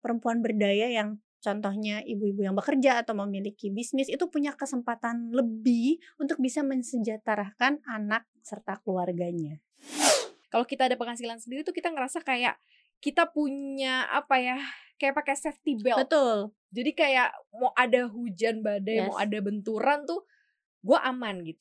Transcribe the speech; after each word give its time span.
perempuan 0.00 0.40
berdaya 0.40 0.88
yang 0.90 1.20
contohnya 1.40 2.04
ibu-ibu 2.04 2.44
yang 2.44 2.56
bekerja 2.56 3.00
atau 3.00 3.16
memiliki 3.16 3.72
bisnis 3.72 4.12
itu 4.12 4.28
punya 4.28 4.52
kesempatan 4.52 5.32
lebih 5.32 5.96
untuk 6.20 6.36
bisa 6.36 6.60
mensejahterakan 6.60 7.80
anak 7.88 8.28
serta 8.44 8.76
keluarganya. 8.84 9.56
Kalau 10.52 10.66
kita 10.68 10.90
ada 10.90 11.00
penghasilan 11.00 11.40
sendiri 11.40 11.64
tuh 11.64 11.72
kita 11.72 11.88
ngerasa 11.94 12.20
kayak 12.20 12.60
kita 13.00 13.32
punya 13.32 14.04
apa 14.12 14.36
ya 14.36 14.58
kayak 15.00 15.16
pakai 15.16 15.34
safety 15.38 15.80
belt. 15.80 16.04
Betul. 16.04 16.52
Jadi 16.70 16.90
kayak 16.92 17.32
mau 17.56 17.72
ada 17.72 18.04
hujan 18.06 18.60
badai, 18.60 19.00
Yes. 19.00 19.08
mau 19.08 19.16
ada 19.16 19.38
benturan 19.40 20.04
tuh 20.04 20.28
gue 20.84 20.98
aman 21.00 21.40
gitu. 21.44 21.60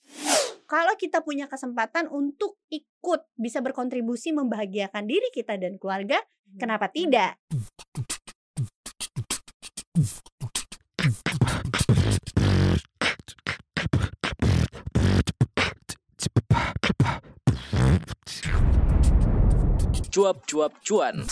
Kalau 0.69 0.93
kita 0.99 1.25
punya 1.25 1.49
kesempatan 1.49 2.11
untuk 2.11 2.61
ikut 2.69 3.25
bisa 3.39 3.57
berkontribusi 3.63 4.35
membahagiakan 4.35 5.07
diri 5.09 5.33
kita 5.33 5.57
dan 5.57 5.81
keluarga, 5.81 6.21
kenapa 6.61 6.91
tidak? 6.93 7.39
Cuap-cuap 20.19 20.83
cuan. 20.83 21.23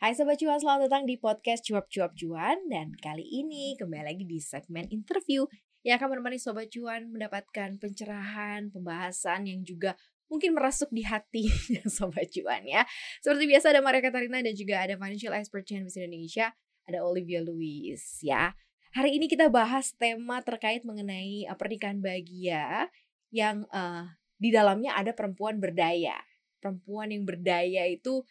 Hai 0.00 0.16
Sobat 0.16 0.40
Cuan, 0.40 0.56
selamat 0.56 0.88
datang 0.88 1.04
di 1.04 1.20
podcast 1.20 1.60
Cuap 1.68 1.92
Cuap 1.92 2.16
Cuan. 2.16 2.72
Dan 2.72 2.96
kali 2.96 3.20
ini 3.20 3.76
kembali 3.76 4.00
lagi 4.00 4.24
di 4.24 4.40
segmen 4.40 4.88
interview 4.88 5.44
Yang 5.84 6.00
akan 6.00 6.08
menemani 6.16 6.40
Sobat 6.40 6.72
Cuan 6.72 7.12
mendapatkan 7.12 7.76
pencerahan, 7.76 8.72
pembahasan 8.72 9.44
yang 9.44 9.60
juga 9.60 9.92
mungkin 10.32 10.56
merasuk 10.56 10.88
di 10.88 11.04
hati 11.04 11.52
Sobat 12.00 12.32
Cuan 12.32 12.64
ya. 12.64 12.88
Seperti 13.20 13.44
biasa 13.44 13.76
ada 13.76 13.84
Maria 13.84 14.00
Katarina 14.00 14.40
dan 14.40 14.56
juga 14.56 14.80
ada 14.80 14.96
Financial 14.96 15.36
Expert 15.36 15.68
CNBC 15.68 16.00
Indonesia 16.00 16.56
Ada 16.88 17.04
Olivia 17.04 17.44
Louis 17.44 18.00
ya. 18.24 18.56
Hari 18.96 19.20
ini 19.20 19.28
kita 19.28 19.52
bahas 19.52 19.92
tema 20.00 20.40
terkait 20.40 20.80
mengenai 20.80 21.44
uh, 21.44 21.60
pernikahan 21.60 22.00
bahagia 22.00 22.88
Yang 23.28 23.68
uh, 23.68 24.08
di 24.40 24.48
dalamnya 24.48 24.96
ada 24.96 25.12
perempuan 25.12 25.60
berdaya 25.60 26.16
Perempuan 26.66 27.14
yang 27.14 27.22
berdaya 27.22 27.86
itu 27.86 28.26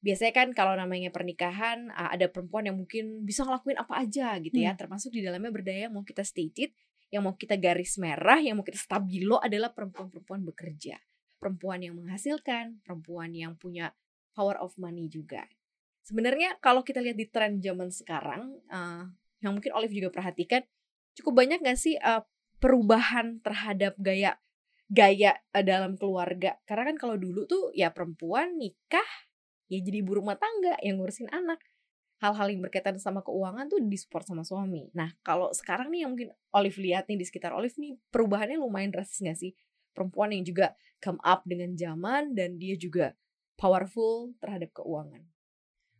biasanya 0.00 0.32
kan 0.32 0.48
kalau 0.56 0.72
namanya 0.72 1.12
pernikahan 1.12 1.92
ada 1.92 2.28
perempuan 2.32 2.64
yang 2.64 2.80
mungkin 2.80 3.24
bisa 3.28 3.44
ngelakuin 3.44 3.76
apa 3.76 4.00
aja 4.00 4.40
gitu 4.40 4.56
ya. 4.56 4.72
Hmm. 4.72 4.80
termasuk 4.80 5.12
di 5.12 5.20
dalamnya 5.20 5.52
berdaya 5.52 5.92
mau 5.92 6.00
kita 6.00 6.24
stated 6.24 6.72
yang 7.12 7.28
mau 7.28 7.36
kita 7.36 7.60
garis 7.60 8.00
merah 8.00 8.40
yang 8.40 8.56
mau 8.56 8.64
kita 8.64 8.80
stabilo 8.80 9.36
adalah 9.36 9.72
perempuan-perempuan 9.76 10.48
bekerja. 10.48 10.96
Perempuan 11.36 11.84
yang 11.84 12.00
menghasilkan 12.00 12.80
perempuan 12.80 13.36
yang 13.36 13.52
punya 13.60 13.92
power 14.32 14.56
of 14.64 14.72
money 14.80 15.12
juga. 15.12 15.44
Sebenarnya 16.04 16.56
kalau 16.60 16.84
kita 16.84 17.04
lihat 17.04 17.16
di 17.20 17.28
tren 17.28 17.60
zaman 17.60 17.92
sekarang 17.92 18.60
uh, 18.68 19.08
yang 19.44 19.52
mungkin 19.56 19.72
Olive 19.76 19.92
juga 19.92 20.08
perhatikan 20.08 20.64
cukup 21.16 21.44
banyak 21.44 21.60
gak 21.60 21.80
sih 21.80 22.00
uh, 22.00 22.24
perubahan 22.60 23.40
terhadap 23.44 23.96
gaya 24.00 24.40
gaya 24.90 25.36
dalam 25.50 25.96
keluarga. 25.96 26.56
Karena 26.68 26.92
kan 26.92 26.96
kalau 27.00 27.16
dulu 27.16 27.48
tuh 27.48 27.72
ya 27.72 27.90
perempuan 27.90 28.56
nikah 28.56 29.06
ya 29.72 29.80
jadi 29.80 30.04
ibu 30.04 30.20
rumah 30.20 30.36
tangga 30.36 30.76
yang 30.84 31.00
ngurusin 31.00 31.30
anak. 31.32 31.60
Hal-hal 32.22 32.48
yang 32.48 32.64
berkaitan 32.64 32.96
sama 32.96 33.20
keuangan 33.20 33.68
tuh 33.68 33.82
disupport 33.84 34.24
sama 34.24 34.42
suami. 34.46 34.88
Nah 34.96 35.12
kalau 35.20 35.52
sekarang 35.52 35.92
nih 35.92 36.06
yang 36.06 36.16
mungkin 36.16 36.30
Olive 36.56 36.78
lihat 36.80 37.04
nih 37.10 37.20
di 37.20 37.26
sekitar 37.26 37.52
Olive 37.52 37.76
nih 37.76 38.00
perubahannya 38.08 38.56
lumayan 38.56 38.94
drastis 38.94 39.20
gak 39.20 39.36
sih? 39.36 39.52
Perempuan 39.92 40.32
yang 40.32 40.46
juga 40.46 40.72
come 41.04 41.20
up 41.20 41.44
dengan 41.44 41.76
zaman 41.76 42.32
dan 42.32 42.56
dia 42.56 42.78
juga 42.80 43.12
powerful 43.60 44.32
terhadap 44.40 44.72
keuangan. 44.72 45.22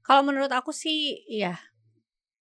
Kalau 0.04 0.20
menurut 0.20 0.52
aku 0.52 0.68
sih, 0.68 1.24
ya 1.30 1.56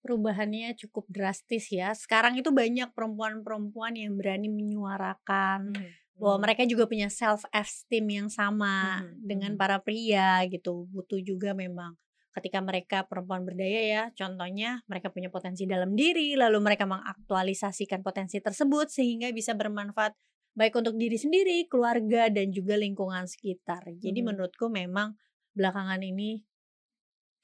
perubahannya 0.04 0.76
cukup 0.76 1.08
drastis 1.08 1.72
ya. 1.72 1.96
Sekarang 1.96 2.36
itu 2.36 2.52
banyak 2.52 2.92
perempuan-perempuan 2.92 3.96
yang 3.96 4.20
berani 4.20 4.52
menyuarakan 4.52 5.72
bahwa 6.18 6.46
mereka 6.46 6.62
juga 6.64 6.86
punya 6.86 7.10
self 7.10 7.42
esteem 7.50 8.06
yang 8.08 8.28
sama 8.30 9.02
Mhm, 9.02 9.18
dengan 9.24 9.52
mhm. 9.54 9.60
para 9.60 9.78
pria 9.82 10.40
gitu. 10.46 10.86
Butuh 10.94 11.20
juga 11.22 11.52
memang 11.52 11.98
ketika 12.34 12.58
mereka 12.58 12.98
perempuan 13.06 13.46
berdaya 13.46 13.80
ya, 13.86 14.02
contohnya 14.14 14.82
mereka 14.90 15.10
punya 15.14 15.30
potensi 15.30 15.66
dalam 15.70 15.94
diri, 15.94 16.34
lalu 16.34 16.58
mereka 16.58 16.82
mengaktualisasikan 16.86 18.02
potensi 18.02 18.42
tersebut 18.42 18.90
sehingga 18.90 19.30
bisa 19.30 19.54
bermanfaat 19.54 20.14
baik 20.58 20.74
untuk 20.78 20.94
diri 20.98 21.18
sendiri, 21.18 21.66
keluarga 21.70 22.30
dan 22.30 22.50
juga 22.50 22.74
lingkungan 22.78 23.26
sekitar. 23.26 23.86
Jadi 23.98 24.22
Mhm. 24.22 24.26
menurutku 24.26 24.66
memang 24.70 25.14
belakangan 25.54 26.02
ini 26.02 26.42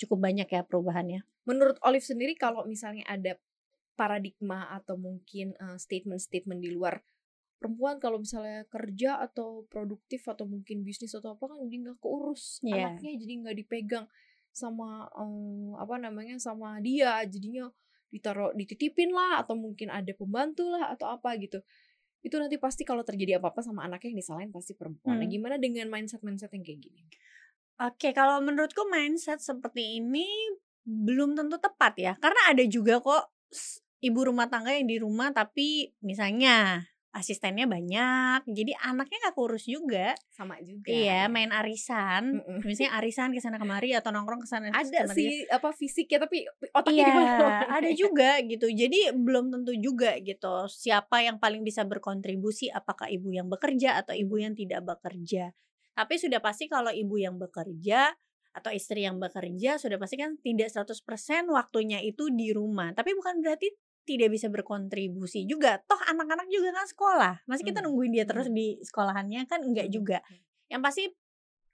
cukup 0.01 0.19
banyak 0.27 0.49
ya 0.49 0.63
perubahannya. 0.65 1.23
menurut 1.49 1.81
Olive 1.83 2.05
sendiri 2.05 2.37
kalau 2.39 2.63
misalnya 2.69 3.03
ada 3.11 3.35
paradigma 3.99 4.71
atau 4.71 4.95
mungkin 4.97 5.57
statement-statement 5.77 6.61
di 6.63 6.71
luar 6.73 7.03
perempuan 7.61 8.01
kalau 8.01 8.17
misalnya 8.17 8.65
kerja 8.73 9.21
atau 9.21 9.69
produktif 9.69 10.25
atau 10.25 10.49
mungkin 10.49 10.81
bisnis 10.81 11.13
atau 11.13 11.37
apa 11.37 11.45
kan 11.45 11.61
jadi 11.61 11.77
nggak 11.85 11.99
keurus 12.01 12.59
Iya. 12.65 12.97
anaknya 12.97 13.21
jadi 13.21 13.33
nggak 13.45 13.57
dipegang 13.61 14.07
sama 14.51 15.07
eh, 15.13 15.71
apa 15.77 15.95
namanya 16.01 16.41
sama 16.41 16.81
dia 16.81 17.21
jadinya 17.29 17.69
ditaruh 18.11 18.57
dititipin 18.57 19.13
lah 19.13 19.45
atau 19.45 19.55
mungkin 19.55 19.93
ada 19.93 20.11
pembantu 20.17 20.67
lah 20.73 20.91
atau 20.97 21.13
apa 21.15 21.37
gitu 21.39 21.61
itu 22.21 22.37
nanti 22.37 22.57
pasti 22.61 22.83
kalau 22.85 23.01
terjadi 23.05 23.39
apa-apa 23.41 23.61
sama 23.65 23.85
anaknya 23.85 24.13
yang 24.13 24.21
disalahin 24.21 24.53
pasti 24.53 24.77
perempuan. 24.77 25.17
Nah, 25.17 25.25
Hmm. 25.25 25.33
gimana 25.33 25.57
dengan 25.57 25.89
mindset-mindset 25.89 26.53
yang 26.53 26.61
kayak 26.61 26.81
gini? 26.85 27.01
Oke, 27.81 28.13
kalau 28.13 28.45
menurutku 28.45 28.85
mindset 28.93 29.41
seperti 29.41 30.05
ini 30.05 30.29
belum 30.85 31.33
tentu 31.33 31.57
tepat 31.57 31.97
ya. 31.97 32.13
Karena 32.21 32.53
ada 32.53 32.61
juga 32.69 33.01
kok 33.01 33.33
ibu 34.05 34.21
rumah 34.21 34.53
tangga 34.53 34.77
yang 34.77 34.85
di 34.85 35.01
rumah 35.01 35.33
tapi 35.33 35.97
misalnya 36.05 36.85
asistennya 37.11 37.67
banyak, 37.67 38.47
jadi 38.47 38.73
anaknya 38.87 39.19
nggak 39.27 39.37
kurus 39.37 39.67
juga. 39.67 40.15
Sama 40.31 40.63
juga. 40.63 40.95
Iya, 40.95 41.27
main 41.27 41.51
arisan, 41.51 42.39
Mm-mm. 42.39 42.63
misalnya 42.63 42.95
arisan 43.03 43.35
ke 43.35 43.43
sana 43.43 43.59
kemari 43.59 43.91
atau 43.93 44.15
nongkrong 44.15 44.47
ke 44.47 44.49
sana 44.49 44.71
Ada 44.71 45.11
sama 45.11 45.15
dia. 45.15 45.19
sih 45.19 45.31
apa 45.51 45.69
fisiknya 45.75 46.19
tapi 46.23 46.47
otaknya 46.71 47.05
Iya, 47.11 47.49
ada 47.67 47.91
juga 48.07 48.31
gitu. 48.47 48.71
Jadi 48.71 49.11
belum 49.11 49.51
tentu 49.51 49.75
juga 49.75 50.15
gitu 50.23 50.71
siapa 50.71 51.27
yang 51.27 51.43
paling 51.43 51.67
bisa 51.67 51.83
berkontribusi 51.83 52.71
apakah 52.71 53.11
ibu 53.11 53.35
yang 53.35 53.51
bekerja 53.51 53.99
atau 53.99 54.15
ibu 54.15 54.39
yang 54.39 54.55
tidak 54.55 54.87
bekerja. 54.87 55.51
Tapi 55.99 56.15
sudah 56.15 56.39
pasti 56.39 56.71
kalau 56.71 56.95
ibu 56.95 57.19
yang 57.19 57.37
bekerja 57.37 58.15
atau 58.51 58.71
istri 58.75 59.07
yang 59.07 59.19
bekerja 59.23 59.79
sudah 59.79 59.99
pasti 59.99 60.19
kan 60.19 60.35
tidak 60.43 60.71
100% 60.75 61.03
waktunya 61.51 61.99
itu 62.03 62.31
di 62.31 62.55
rumah. 62.55 62.91
Tapi 62.95 63.15
bukan 63.19 63.43
berarti 63.43 63.71
tidak 64.09 64.33
bisa 64.35 64.49
berkontribusi 64.51 65.45
juga. 65.47 65.79
Toh 65.87 66.01
anak-anak 66.09 66.49
juga 66.51 66.73
kan 66.75 66.87
sekolah. 66.89 67.35
Masih 67.47 67.65
kita 67.69 67.81
Hmm, 67.81 67.93
nungguin 67.93 68.13
dia 68.17 68.25
terus 68.27 68.49
hmm. 68.49 68.57
di 68.57 68.67
sekolahannya 68.83 69.47
kan 69.47 69.61
enggak 69.63 69.89
Hmm, 69.89 69.95
juga. 69.95 70.19
Yang 70.71 70.83
pasti 70.83 71.05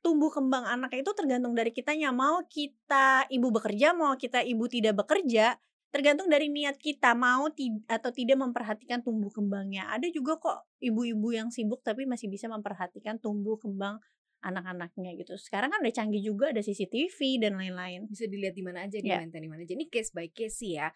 tumbuh 0.05 0.31
kembang 0.31 0.63
anak 0.63 0.95
itu 0.95 1.11
tergantung 1.19 1.59
dari 1.59 1.75
kitanya 1.75 2.15
mau 2.15 2.47
kita 2.47 3.27
ibu 3.27 3.51
bekerja 3.51 3.91
mau 3.91 4.15
kita 4.15 4.39
ibu 4.47 4.71
tidak 4.71 5.03
bekerja 5.03 5.59
tergantung 5.91 6.31
dari 6.31 6.47
niat 6.47 6.79
kita 6.79 7.19
mau 7.19 7.51
atau 7.91 8.11
tidak 8.15 8.39
memperhatikan 8.39 9.03
tumbuh 9.03 9.35
kembangnya 9.35 9.91
ada 9.91 10.07
juga 10.07 10.39
kok 10.39 10.71
ibu-ibu 10.79 11.35
yang 11.35 11.51
sibuk 11.51 11.83
tapi 11.83 12.07
masih 12.07 12.31
bisa 12.31 12.47
memperhatikan 12.47 13.19
tumbuh 13.19 13.59
kembang 13.59 13.99
anak-anaknya 14.47 15.19
gitu 15.19 15.35
sekarang 15.35 15.75
kan 15.75 15.83
udah 15.83 15.95
canggih 15.95 16.23
juga 16.23 16.55
ada 16.55 16.63
CCTV 16.63 17.43
dan 17.43 17.59
lain-lain 17.59 18.07
bisa 18.07 18.31
dilihat 18.31 18.55
di 18.55 18.63
mana 18.63 18.87
aja, 18.87 19.03
di 19.03 19.11
Iya. 19.11 19.19
maintain 19.27 19.43
di 19.43 19.51
mana 19.51 19.67
aja. 19.67 19.75
Ini 19.75 19.91
case 19.91 20.15
by 20.15 20.31
case 20.31 20.63
sih 20.63 20.79
ya. 20.79 20.93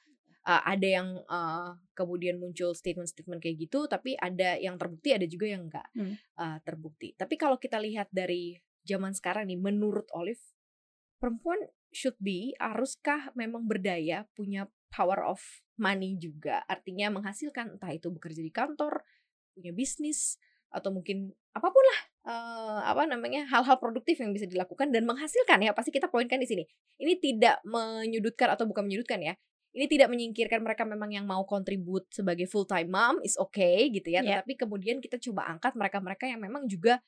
Uh, 0.50 0.62
ada 0.66 0.82
yang 0.82 1.08
uh, 1.30 1.78
kemudian 1.94 2.42
muncul 2.42 2.74
statement-statement 2.74 3.38
kayak 3.38 3.70
gitu, 3.70 3.86
tapi 3.86 4.18
ada 4.18 4.58
yang 4.58 4.74
terbukti, 4.74 5.14
ada 5.14 5.22
juga 5.30 5.46
yang 5.46 5.70
enggak 5.70 5.86
Hmm. 5.94 6.18
uh, 6.42 6.58
terbukti. 6.66 7.14
Tapi 7.14 7.38
kalau 7.38 7.54
kita 7.54 7.78
lihat 7.78 8.10
dari 8.10 8.58
zaman 8.82 9.14
sekarang 9.14 9.46
nih, 9.46 9.60
menurut 9.62 10.10
Olive, 10.10 10.42
perempuan 11.22 11.70
should 11.94 12.18
be, 12.18 12.50
haruskah 12.58 13.30
memang 13.38 13.70
berdaya, 13.70 14.26
punya 14.34 14.66
power 14.91 15.22
of 15.22 15.38
money 15.78 16.18
juga, 16.18 16.66
artinya 16.66 17.14
menghasilkan 17.14 17.78
entah 17.78 17.94
itu 17.94 18.10
bekerja 18.10 18.42
di 18.42 18.50
kantor, 18.50 19.06
punya 19.54 19.70
bisnis, 19.70 20.34
atau 20.70 20.94
mungkin 20.94 21.34
apa 21.50 21.66
pun 21.66 21.82
lah 21.82 22.00
eh, 22.30 22.80
apa 22.94 23.03
namanya 23.10 23.42
hal-hal 23.50 23.76
produktif 23.82 24.22
yang 24.22 24.30
bisa 24.30 24.46
dilakukan 24.46 24.94
dan 24.94 25.03
menghasilkan 25.03 25.58
ya 25.66 25.74
pasti 25.74 25.91
kita 25.91 26.06
poinkan 26.06 26.38
di 26.38 26.46
sini 26.46 26.64
ini 27.03 27.18
tidak 27.18 27.58
menyudutkan 27.66 28.54
atau 28.54 28.70
bukan 28.70 28.86
menyudutkan 28.86 29.18
ya 29.18 29.34
ini 29.70 29.86
tidak 29.86 30.10
menyingkirkan 30.10 30.60
mereka 30.62 30.82
memang 30.82 31.14
yang 31.14 31.26
mau 31.26 31.46
kontribut 31.46 32.10
sebagai 32.10 32.50
full 32.50 32.66
time 32.66 32.90
mom 32.90 33.16
is 33.22 33.38
okay 33.38 33.90
gitu 33.94 34.10
ya 34.10 34.20
Iya. 34.20 34.42
tetapi 34.42 34.66
kemudian 34.66 34.98
kita 34.98 35.18
coba 35.18 35.46
angkat 35.50 35.78
mereka-mereka 35.78 36.26
yang 36.26 36.42
memang 36.42 36.66
juga 36.66 36.98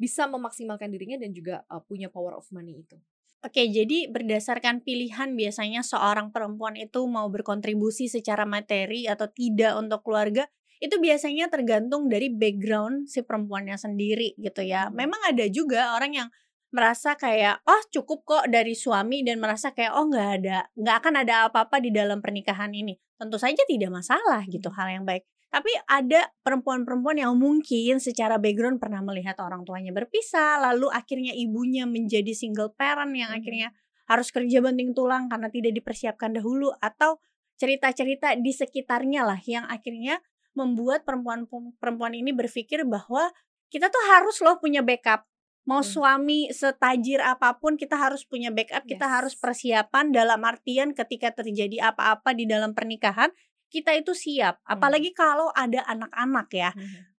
bisa 0.00 0.24
memaksimalkan 0.28 0.88
dirinya 0.88 1.20
dan 1.20 1.32
juga 1.32 1.64
uh, 1.68 1.80
punya 1.84 2.08
power 2.08 2.36
of 2.36 2.48
money 2.52 2.80
itu 2.80 2.96
Oke, 3.40 3.72
jadi 3.72 4.04
berdasarkan 4.12 4.84
pilihan 4.84 5.32
biasanya 5.32 5.80
seorang 5.80 6.28
perempuan 6.28 6.76
itu 6.76 7.08
mau 7.08 7.24
berkontribusi 7.32 8.04
secara 8.04 8.44
materi 8.44 9.08
atau 9.08 9.32
tidak 9.32 9.80
untuk 9.80 10.04
keluarga, 10.04 10.44
itu 10.76 11.00
biasanya 11.00 11.48
tergantung 11.48 12.12
dari 12.12 12.28
background 12.28 13.08
si 13.08 13.24
perempuannya 13.24 13.80
sendiri 13.80 14.36
gitu 14.36 14.60
ya. 14.60 14.92
Hmm. 14.92 14.96
Memang 14.96 15.20
ada 15.24 15.48
juga 15.48 15.96
orang 15.96 16.12
yang 16.12 16.28
merasa 16.70 17.18
kayak 17.18 17.66
oh 17.66 17.82
cukup 17.90 18.18
kok 18.22 18.44
dari 18.46 18.78
suami 18.78 19.26
dan 19.26 19.42
merasa 19.42 19.74
kayak 19.74 19.90
oh 19.94 20.06
nggak 20.06 20.30
ada 20.42 20.58
nggak 20.78 20.96
akan 21.02 21.14
ada 21.26 21.34
apa-apa 21.50 21.82
di 21.82 21.90
dalam 21.90 22.22
pernikahan 22.22 22.70
ini. 22.70 22.94
Tentu 23.18 23.36
saja 23.36 23.60
tidak 23.66 23.90
masalah 23.90 24.46
gitu 24.46 24.70
hal 24.72 24.88
yang 24.88 25.04
baik. 25.04 25.26
Tapi 25.50 25.74
ada 25.90 26.30
perempuan-perempuan 26.46 27.18
yang 27.18 27.34
mungkin 27.34 27.98
secara 27.98 28.38
background 28.38 28.78
pernah 28.78 29.02
melihat 29.02 29.34
orang 29.42 29.66
tuanya 29.66 29.90
berpisah 29.90 30.62
lalu 30.62 30.86
akhirnya 30.94 31.34
ibunya 31.34 31.90
menjadi 31.90 32.30
single 32.30 32.70
parent 32.70 33.10
yang 33.18 33.34
akhirnya 33.34 33.74
harus 34.06 34.30
kerja 34.30 34.62
banting 34.62 34.94
tulang 34.94 35.26
karena 35.26 35.50
tidak 35.50 35.74
dipersiapkan 35.74 36.38
dahulu 36.38 36.70
atau 36.78 37.18
cerita-cerita 37.58 38.38
di 38.38 38.54
sekitarnya 38.54 39.26
lah 39.26 39.42
yang 39.42 39.66
akhirnya 39.66 40.22
membuat 40.54 41.02
perempuan-perempuan 41.02 42.14
ini 42.14 42.30
berpikir 42.30 42.86
bahwa 42.86 43.30
kita 43.70 43.86
tuh 43.86 44.02
harus 44.10 44.38
loh 44.42 44.58
punya 44.58 44.82
backup 44.82 45.26
mau 45.62 45.80
Hmm. 45.80 45.86
suami 45.86 46.48
setajir 46.50 47.20
apa 47.20 47.56
pun 47.56 47.74
kita 47.74 47.94
harus 47.94 48.22
punya 48.22 48.48
backup 48.48 48.84
kita 48.84 49.04
Yes. 49.04 49.12
harus 49.12 49.34
persiapan 49.34 50.10
dalam 50.10 50.40
artian 50.42 50.90
ketika 50.90 51.30
terjadi 51.32 51.90
apa-apa 51.90 52.32
di 52.32 52.44
dalam 52.44 52.72
pernikahan 52.72 53.28
kita 53.68 53.94
itu 53.94 54.12
siap 54.12 54.58
apalagi 54.64 55.12
kalau 55.12 55.52
ada 55.52 55.84
anak-anak 55.84 56.48
ya 56.50 56.70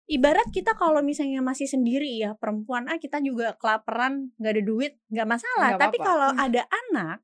ibarat 0.06 0.50
kita 0.50 0.74
kalau 0.74 0.98
misalnya 1.00 1.38
masih 1.40 1.64
sendiri 1.64 2.10
ya 2.16 2.34
perempuan 2.34 2.86
ah 2.86 2.98
kita 2.98 3.20
juga 3.20 3.54
kelaparan 3.54 4.34
nggak 4.34 4.52
ada 4.52 4.62
duit 4.64 4.92
nggak 5.08 5.28
masalah 5.28 5.68
Nggak 5.70 5.80
tapi 5.80 5.96
apa-apa. 5.96 6.08
kalau 6.08 6.30
ada 6.34 6.62
anak 6.66 7.18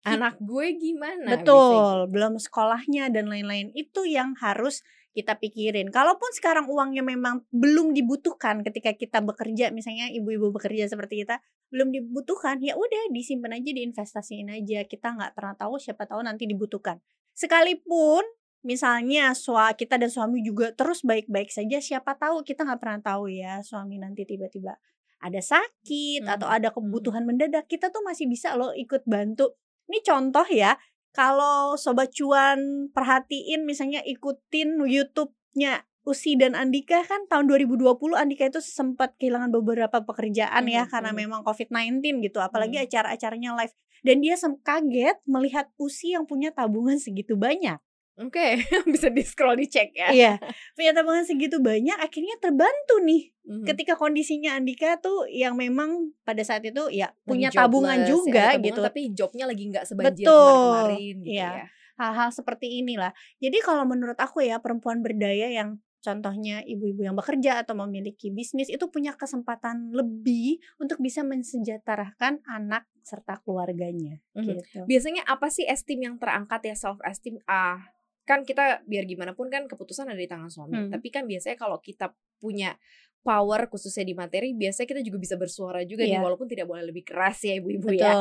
Anak 0.00 0.40
gue 0.40 0.66
gimana? 0.78 1.36
betul 1.36 2.08
belum 2.08 2.38
sekolahnya 2.38 3.10
dan 3.10 3.28
lain-lain 3.28 3.74
itu 3.74 4.08
yang 4.08 4.32
harus 4.38 4.80
kita 5.18 5.34
pikirin. 5.34 5.90
Kalaupun 5.90 6.30
sekarang 6.30 6.70
uangnya 6.70 7.02
memang 7.02 7.42
belum 7.50 7.90
dibutuhkan 7.90 8.62
ketika 8.62 8.94
kita 8.94 9.18
bekerja 9.18 9.74
misalnya 9.74 10.06
ibu-ibu 10.14 10.54
bekerja 10.54 10.86
seperti 10.86 11.26
kita 11.26 11.42
belum 11.74 11.90
dibutuhkan 11.90 12.62
ya 12.62 12.78
udah 12.78 13.10
disimpan 13.10 13.58
aja 13.58 13.70
diinvestasiin 13.74 14.54
aja. 14.54 14.86
Kita 14.86 15.18
nggak 15.18 15.34
pernah 15.34 15.58
tahu 15.58 15.82
siapa 15.82 16.06
tahu 16.06 16.22
nanti 16.22 16.46
dibutuhkan. 16.46 17.02
Sekalipun 17.34 18.22
misalnya 18.62 19.34
sua 19.34 19.74
kita 19.74 19.98
dan 19.98 20.10
suami 20.10 20.46
juga 20.46 20.70
terus 20.70 21.02
baik-baik 21.02 21.50
saja 21.50 21.82
siapa 21.82 22.14
tahu 22.14 22.46
kita 22.46 22.66
nggak 22.66 22.80
pernah 22.82 23.00
tahu 23.02 23.30
ya 23.30 23.62
suami 23.62 24.02
nanti 24.02 24.26
tiba-tiba 24.26 24.74
ada 25.18 25.40
sakit 25.42 26.22
Hmm, 26.22 26.30
atau 26.30 26.46
ada 26.46 26.70
kebutuhan 26.70 27.26
mendadak 27.26 27.66
kita 27.66 27.90
tuh 27.90 28.02
masih 28.06 28.30
bisa 28.30 28.54
loh 28.54 28.70
ikut 28.74 29.02
bantu. 29.06 29.54
Ini 29.88 29.98
contoh 30.04 30.46
ya 30.46 30.76
kalau 31.18 31.74
sobat 31.74 32.14
cuan 32.14 32.86
perhatiin 32.94 33.66
misalnya 33.66 34.06
ikutin 34.06 34.78
YouTube-nya 34.78 35.82
Usi 36.06 36.38
dan 36.38 36.54
Andika 36.54 37.02
kan 37.02 37.26
tahun 37.26 37.50
2020 37.50 37.98
Andika 38.14 38.46
itu 38.46 38.62
sempat 38.62 39.18
kehilangan 39.18 39.50
beberapa 39.50 39.98
pekerjaan 40.06 40.64
ya 40.70 40.86
Mhm, 40.86 40.90
karena 40.94 41.10
mhm. 41.10 41.18
memang 41.18 41.40
COVID-19 41.42 42.22
gitu 42.22 42.38
apalagi 42.38 42.78
Mhm. 42.78 42.86
acara-acaranya 42.86 43.50
live 43.58 43.74
dan 44.06 44.22
dia 44.22 44.38
kaget 44.62 45.18
melihat 45.26 45.66
Usi 45.74 46.14
yang 46.14 46.22
punya 46.24 46.54
tabungan 46.54 47.02
segitu 47.02 47.34
banyak 47.34 47.82
Oke, 48.18 48.58
bisa 48.90 49.08
di 49.08 49.22
scroll 49.22 49.54
dicek 49.54 49.94
ya. 49.94 50.10
iya 50.10 50.32
punya 50.76 50.90
tabungan 50.90 51.22
segitu 51.22 51.62
banyak 51.62 51.94
akhirnya 51.96 52.36
terbantu 52.38 52.98
nih 53.02 53.30
Mhm. 53.48 53.64
ketika 53.64 53.96
kondisinya 53.96 54.60
Andika 54.60 55.00
tuh 55.00 55.24
yang 55.24 55.56
memang 55.56 56.12
pada 56.20 56.44
saat 56.44 56.60
itu 56.62 56.84
ya 56.92 57.08
Lagi 57.08 57.24
punya 57.24 57.48
tabungan 57.48 57.96
jobless, 57.96 58.04
ya, 58.04 58.12
juga 58.12 58.28
ada 58.36 58.48
tabungan, 58.52 58.66
gitu 58.68 58.80
Tapi 58.84 59.00
jobnya 59.16 59.44
lagi 59.48 59.64
nggak 59.66 59.84
sebanjir 59.88 60.26
Betul, 60.28 60.36
kemarin-kemarin 60.36 61.16
gitu 61.24 61.32
iya. 61.32 61.50
ya. 61.54 61.66
hal-hal 61.96 62.28
seperti 62.28 62.66
inilah. 62.78 63.10
Jadi 63.38 63.58
kalau 63.58 63.82
menurut 63.82 64.14
aku 64.14 64.38
ya 64.40 64.60
perempuan 64.60 65.00
berdaya 65.00 65.48
yang 65.48 65.80
contohnya 65.98 66.62
ibu-ibu 66.62 67.02
yang 67.02 67.16
bekerja 67.16 67.58
atau 67.58 67.74
memiliki 67.74 68.30
bisnis 68.30 68.68
itu 68.68 68.86
punya 68.86 69.10
kesempatan 69.12 69.90
lebih 69.90 70.60
untuk 70.76 71.00
bisa 71.00 71.24
mensejahterakan 71.24 72.38
anak 72.44 72.86
serta 73.02 73.40
keluarganya 73.40 74.20
Mhm. 74.32 74.44
gitu. 74.44 74.78
Biasanya 74.84 75.24
apa 75.24 75.48
sih 75.48 75.64
esteem 75.64 76.04
yang 76.04 76.16
terangkat 76.16 76.60
ya 76.64 76.76
self 76.76 77.00
esteem? 77.02 77.40
Ah, 77.48 77.80
kan 78.28 78.44
kita 78.44 78.84
biar 78.84 79.08
gimana 79.08 79.32
pun 79.32 79.48
kan 79.48 79.64
keputusan 79.64 80.12
ada 80.12 80.20
di 80.20 80.28
tangan 80.28 80.52
suami. 80.52 80.76
Hmm. 80.76 80.90
Tapi 80.92 81.08
kan 81.08 81.24
biasanya 81.24 81.56
kalau 81.56 81.80
kita 81.80 82.12
punya 82.36 82.76
power 83.24 83.72
khususnya 83.72 84.04
di 84.04 84.12
materi, 84.12 84.52
biasanya 84.52 84.84
kita 84.84 85.00
juga 85.00 85.16
bisa 85.16 85.40
bersuara 85.40 85.80
juga 85.88 86.04
nih 86.04 86.20
Iya. 86.20 86.24
walaupun 86.28 86.44
tidak 86.44 86.68
boleh 86.68 86.84
lebih 86.84 87.08
keras 87.08 87.40
ya 87.40 87.56
ibu-ibu 87.56 87.88
ya. 87.96 88.12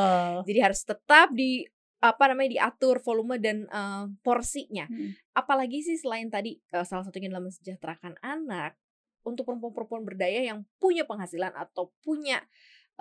Jadi 0.47 0.59
harus 0.63 0.81
tetap 0.87 1.35
di 1.35 1.67
apa 1.97 2.29
namanya 2.29 2.55
diatur 2.55 3.03
volume 3.03 3.35
dan 3.35 3.67
eh, 3.67 4.05
porsinya. 4.23 4.87
Hmm. 4.87 5.11
Apalagi 5.35 5.83
sih 5.83 5.99
selain 5.99 6.31
tadi 6.31 6.55
eh, 6.55 6.85
salah 6.87 7.03
satunya 7.03 7.27
dalam 7.27 7.51
mensejahterakan 7.51 8.15
anak 8.23 8.79
untuk 9.27 9.43
perempuan-perempuan 9.43 10.07
berdaya 10.07 10.39
yang 10.39 10.63
punya 10.79 11.03
penghasilan 11.03 11.51
atau 11.51 11.91
punya 11.99 12.39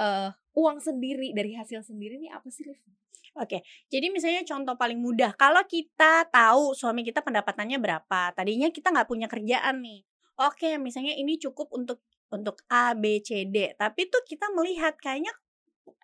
eh, 0.01 0.31
uang 0.57 0.79
sendiri 0.81 1.33
dari 1.37 1.53
hasil 1.59 1.81
sendiri 1.85 2.17
nih 2.23 2.33
apa 2.37 2.49
sih 2.53 2.65
Liv? 2.67 2.81
Oke, 3.37 3.61
jadi 3.93 4.09
misalnya 4.09 4.41
contoh 4.49 4.81
paling 4.81 4.97
mudah, 4.97 5.37
kalau 5.37 5.61
kita 5.69 6.25
tahu 6.33 6.73
suami 6.73 7.05
kita 7.05 7.21
pendapatannya 7.21 7.77
berapa, 7.77 8.33
tadinya 8.33 8.73
kita 8.73 8.89
nggak 8.89 9.09
punya 9.13 9.29
kerjaan 9.29 9.85
nih. 9.85 10.01
Oke, 10.41 10.81
misalnya 10.81 11.13
ini 11.17 11.37
cukup 11.37 11.69
untuk 11.77 12.01
untuk 12.33 12.65
A, 12.73 12.97
B, 12.97 13.21
C, 13.21 13.45
D. 13.45 13.77
Tapi 13.77 14.09
tuh 14.09 14.25
kita 14.25 14.49
melihat 14.57 14.97
kayaknya 14.97 15.33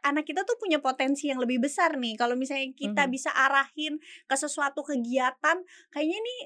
anak 0.04 0.28
kita 0.28 0.44
tuh 0.44 0.56
punya 0.60 0.78
potensi 0.82 1.30
yang 1.30 1.40
lebih 1.42 1.62
besar 1.62 1.96
nih. 1.98 2.14
Kalau 2.20 2.34
misalnya 2.38 2.70
kita 2.76 3.08
Mhm. 3.08 3.12
bisa 3.12 3.30
arahin 3.32 3.98
ke 4.28 4.36
sesuatu 4.36 4.82
kegiatan, 4.86 5.58
kayaknya 5.94 6.18
nih 6.20 6.40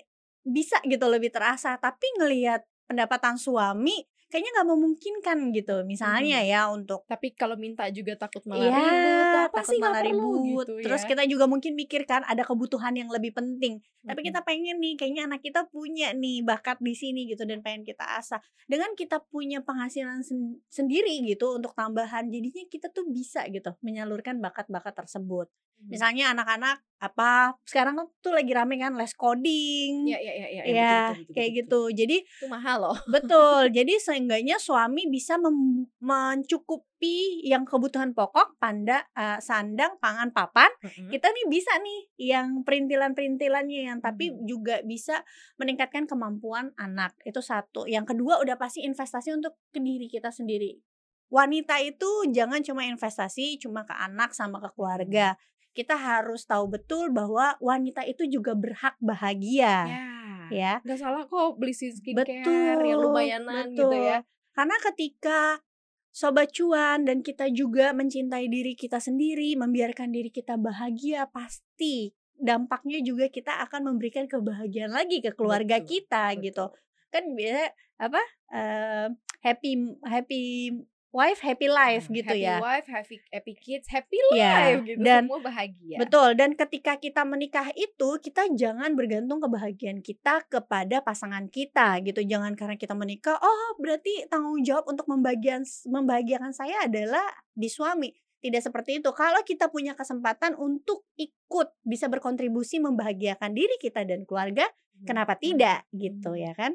bisa 0.47 0.79
gitu 0.87 1.07
lebih 1.11 1.35
terasa. 1.35 1.77
Tapi 1.81 2.07
ngelihat 2.23 2.63
pendapatan 2.87 3.37
suami, 3.41 4.07
kayaknya 4.27 4.51
nggak 4.59 4.69
memungkinkan 4.69 5.39
gitu. 5.55 5.75
Misalnya 5.87 6.43
ya 6.43 6.67
untuk 6.69 7.07
Tapi 7.07 7.33
kalau 7.35 7.55
minta 7.55 7.87
juga 7.95 8.19
takut 8.19 8.43
malah 8.45 8.67
Iya, 8.67 8.77
ribut, 8.77 9.25
takut 9.33 9.63
sih 9.65 9.79
malah 9.79 10.03
perlu 10.03 10.19
ribut. 10.43 10.67
gitu 10.67 10.73
Terus 10.83 11.03
ya. 11.03 11.09
kita 11.11 11.23
juga 11.31 11.45
mungkin 11.47 11.73
mikirkan 11.75 12.23
ada 12.27 12.43
kebutuhan 12.43 12.95
yang 12.95 13.09
lebih 13.09 13.33
penting. 13.33 13.81
Tapi 14.03 14.21
Mhm. 14.23 14.27
kita 14.31 14.41
pengen 14.43 14.77
nih, 14.79 14.95
kayaknya 14.95 15.23
anak 15.27 15.41
kita 15.43 15.67
punya 15.67 16.15
nih 16.15 16.43
bakat 16.43 16.79
di 16.79 16.95
sini 16.95 17.27
gitu 17.27 17.43
dan 17.43 17.63
pengen 17.63 17.83
kita 17.83 18.07
asah. 18.19 18.39
Dengan 18.67 18.95
kita 18.95 19.23
punya 19.27 19.63
penghasilan 19.63 20.23
sen- 20.23 20.63
sendiri 20.71 21.23
gitu 21.27 21.59
untuk 21.59 21.75
tambahan, 21.75 22.31
jadinya 22.31 22.63
kita 22.71 22.91
tuh 22.91 23.07
bisa 23.11 23.47
gitu 23.51 23.75
menyalurkan 23.83 24.39
bakat-bakat 24.39 24.95
tersebut. 25.07 25.51
Mhm. 25.77 25.91
Misalnya 25.93 26.25
anak-anak 26.33 26.77
apa 26.97 27.53
sekarang 27.69 28.01
tuh 28.25 28.33
lagi 28.33 28.57
rame 28.57 28.81
kan 28.81 28.97
les 28.97 29.13
coding. 29.13 30.09
Iya 30.09 30.17
iya 30.17 30.33
iya 30.33 30.49
iya 30.49 30.63
Ya, 30.65 30.73
betul, 30.73 30.97
betul, 30.97 31.21
betul, 31.29 31.35
kayak 31.37 31.51
betul, 31.53 31.59
gitu. 31.61 31.81
Jadi 31.93 32.17
betul. 32.25 32.41
Itu 32.41 32.47
mahal 32.49 32.77
loh. 32.81 32.97
Betul. 33.05 33.63
Jadi 33.77 33.93
seenggaknya 34.01 34.57
suami 34.57 35.03
bisa 35.13 35.37
mencukupi 36.01 37.45
yang 37.45 37.69
kebutuhan 37.69 38.17
pokok, 38.17 38.57
panda, 38.57 39.05
eh, 39.13 39.37
sandang, 39.45 40.01
pangan, 40.01 40.33
papan. 40.33 40.73
Mhm. 40.81 41.13
Kita 41.13 41.29
nih 41.29 41.47
bisa 41.53 41.73
nih 41.85 42.01
yang 42.33 42.65
perintilan-perintilannya 42.65 43.81
yang 43.93 43.99
tapi 44.01 44.33
Mhm. 44.33 44.49
juga 44.49 44.81
bisa 44.83 45.21
meningkatkan 45.61 46.09
kemampuan 46.09 46.73
anak. 46.81 47.13
Itu 47.29 47.45
satu. 47.45 47.85
Yang 47.85 48.17
kedua 48.17 48.41
udah 48.41 48.57
pasti 48.57 48.81
investasi 48.89 49.37
untuk 49.37 49.61
ke 49.69 49.79
diri 49.85 50.09
kita 50.09 50.33
sendiri. 50.33 50.81
Wanita 51.27 51.83
itu 51.83 52.07
jangan 52.31 52.63
cuma 52.63 52.87
investasi 52.87 53.59
cuma 53.59 53.83
ke 53.83 53.93
anak 53.93 54.31
sama 54.33 54.63
ke 54.63 54.71
keluarga. 54.73 55.35
Kita 55.77 55.93
harus 55.93 56.49
tahu 56.49 56.73
betul 56.73 57.13
bahwa 57.13 57.61
wanita 57.61 58.01
itu 58.09 58.25
juga 58.25 58.57
berhak 58.57 58.97
bahagia. 58.97 59.85
Ya. 59.85 60.09
Ya. 60.49 60.73
Nggak 60.81 60.99
salah 61.05 61.23
kok 61.29 61.61
beli 61.61 61.77
skincare 61.77 62.25
Betul, 62.25 62.81
yang 62.89 63.01
lumayanan 63.05 63.77
gitu 63.77 63.93
ya. 63.93 64.25
Karena 64.57 64.77
ketika 64.81 65.61
sobat 66.17 66.49
cuan 66.57 67.05
dan 67.05 67.21
kita 67.21 67.53
juga 67.53 67.93
mencintai 67.93 68.49
diri 68.49 68.73
kita 68.73 68.97
sendiri, 68.97 69.53
membiarkan 69.53 70.09
diri 70.17 70.33
kita 70.33 70.57
bahagia, 70.57 71.29
pasti 71.29 72.17
dampaknya 72.41 73.05
juga 73.05 73.29
kita 73.29 73.61
akan 73.69 73.93
memberikan 73.93 74.25
kebahagiaan 74.25 74.97
lagi 74.97 75.21
ke 75.21 75.37
keluarga 75.37 75.77
Betul, 75.77 75.89
kita 75.93 76.25
betul. 76.33 76.43
gitu. 76.49 76.65
Kan 77.13 77.25
biasa 77.37 77.65
apa? 77.97 78.23
eh, 78.53 79.09
happy 79.45 79.73
happy 80.05 80.45
wife, 81.17 81.41
happy 81.41 81.65
life 81.73 82.13
Nah, 82.13 82.17
gitu 82.21 82.35
happy 82.37 82.45
ya. 82.45 82.57
wife, 82.61 82.89
happy 82.93 83.17
happy 83.33 83.55
kids, 83.57 83.89
happy 83.89 84.21
Ya, 84.37 84.77
life 84.77 84.85
gitu. 84.85 85.01
dan 85.01 85.25
Semua 85.25 85.41
bahagia. 85.41 85.97
Betul, 85.97 86.37
dan 86.37 86.53
ketika 86.53 87.01
kita 87.01 87.25
menikah 87.25 87.73
itu 87.73 88.21
kita 88.21 88.53
jangan 88.53 88.93
bergantung 88.93 89.41
kebahagiaan 89.41 90.05
kita 90.05 90.45
kepada 90.53 91.01
pasangan 91.01 91.49
kita 91.49 92.05
gitu. 92.05 92.21
Jangan 92.21 92.53
karena 92.53 92.77
kita 92.77 92.93
menikah, 92.93 93.41
oh 93.41 93.81
berarti 93.81 94.29
tanggung 94.29 94.61
jawab 94.61 94.85
untuk 94.93 95.09
membagian 95.09 95.65
membahagiakan 95.89 96.53
saya 96.53 96.85
adalah 96.85 97.25
di 97.57 97.73
suami. 97.73 98.13
Tidak 98.37 98.61
seperti 98.61 99.01
itu. 99.01 99.09
Kalau 99.17 99.41
kita 99.43 99.73
punya 99.73 99.97
kesempatan 99.97 100.55
untuk 100.61 101.09
ikut 101.17 101.73
bisa 101.83 102.07
berkontribusi 102.13 102.79
membahagiakan 102.85 103.57
diri 103.57 103.81
kita 103.81 104.05
dan 104.05 104.29
keluarga, 104.29 104.69
Hmm, 104.97 105.05
kenapa 105.05 105.37
hmm, 105.37 105.43
tidak 105.45 105.79
gitu 105.93 106.31
hmm. 106.33 106.41
ya 106.41 106.53
kan? 106.57 106.73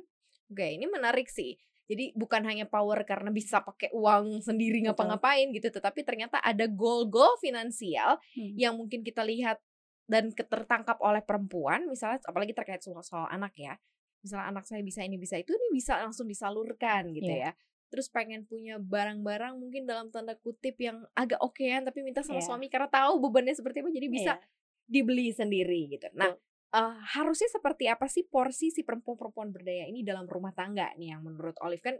Oke, 0.51 0.67
ini 0.77 0.85
menarik 0.85 1.25
sih. 1.31 1.57
Jadi 1.85 2.13
bukan 2.13 2.41
hanya 2.45 2.65
power 2.65 3.01
karena 3.03 3.29
bisa 3.29 3.59
pakai 3.59 3.89
uang 3.91 4.39
sendiri 4.41 4.85
ngapa-ngapain 4.85 5.49
gitu, 5.51 5.67
tetapi 5.69 6.01
ternyata 6.01 6.37
ada 6.39 6.65
goal-goal 6.65 7.35
finansial 7.37 8.21
Hmm. 8.33 8.53
yang 8.55 8.73
mungkin 8.75 9.01
kita 9.01 9.21
lihat 9.21 9.59
dan 10.05 10.31
ke- 10.31 10.43
tertangkap 10.43 10.99
oleh 10.99 11.19
perempuan, 11.19 11.87
misalnya 11.87 12.19
apalagi 12.23 12.51
terkait 12.51 12.79
soal, 12.79 13.01
soal 13.01 13.27
anak 13.27 13.55
ya. 13.55 13.75
Misalnya 14.21 14.51
anak 14.51 14.65
saya 14.65 14.79
bisa 14.81 15.01
ini 15.01 15.17
bisa 15.17 15.35
itu, 15.35 15.51
ini 15.51 15.67
bisa 15.71 15.97
langsung 15.97 16.27
disalurkan 16.27 17.09
gitu 17.11 17.31
Iya. 17.31 17.49
ya. 17.49 17.53
terus 17.91 18.07
pengen 18.07 18.47
punya 18.47 18.79
barang-barang 18.79 19.59
mungkin 19.59 19.83
dalam 19.83 20.07
tanda 20.07 20.31
kutip 20.39 20.79
yang 20.79 21.03
agak 21.11 21.43
okean 21.43 21.83
tapi 21.83 21.99
minta 21.99 22.23
sama 22.23 22.39
Iya. 22.39 22.47
suami 22.47 22.71
karena 22.71 22.87
tahu 22.87 23.19
bebannya 23.19 23.51
seperti 23.51 23.83
apa 23.83 23.91
jadi 23.91 24.07
bisa 24.07 24.33
Iya. 24.39 24.47
dibeli 24.87 25.27
sendiri 25.35 25.91
gitu. 25.91 26.07
Nah, 26.15 26.31
eh, 26.71 26.95
harusnya 27.15 27.49
seperti 27.51 27.87
apa 27.87 28.07
sih 28.07 28.23
porsi 28.23 28.71
si 28.71 28.81
perempuan-perempuan 28.81 29.51
berdaya 29.51 29.85
ini 29.87 30.01
dalam 30.01 30.25
rumah 30.25 30.55
tangga 30.55 30.91
nih 30.95 31.15
yang 31.15 31.21
menurut 31.23 31.55
Olive 31.61 31.83
kan 31.83 31.95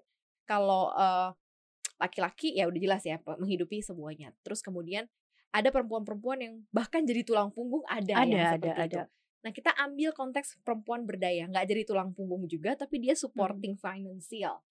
kalau 0.48 0.92
eh, 0.96 1.30
laki-laki 2.02 2.58
ya 2.58 2.66
udah 2.66 2.82
jelas 2.82 3.04
ya 3.06 3.22
menghidupi 3.22 3.84
semuanya. 3.86 4.34
Terus 4.42 4.66
kemudian 4.66 5.06
ada 5.54 5.70
perempuan-perempuan 5.70 6.40
yang 6.42 6.54
bahkan 6.74 7.06
jadi 7.06 7.22
tulang 7.22 7.52
punggung 7.54 7.84
ada, 7.86 8.26
yang 8.26 8.32
Ada, 8.34 8.58
seperti 8.58 8.70
ada, 8.72 8.86
itu. 8.88 8.98
ada. 8.98 9.04
Nah 9.42 9.52
kita 9.54 9.72
ambil 9.78 10.10
konteks 10.14 10.62
perempuan 10.66 11.06
berdaya 11.06 11.46
nggak 11.46 11.66
jadi 11.68 11.82
tulang 11.86 12.10
punggung 12.14 12.46
juga 12.50 12.74
tapi 12.74 12.98
dia 13.02 13.14
supporting 13.14 13.78
Hmm. 13.78 13.84
financial. 13.84 14.62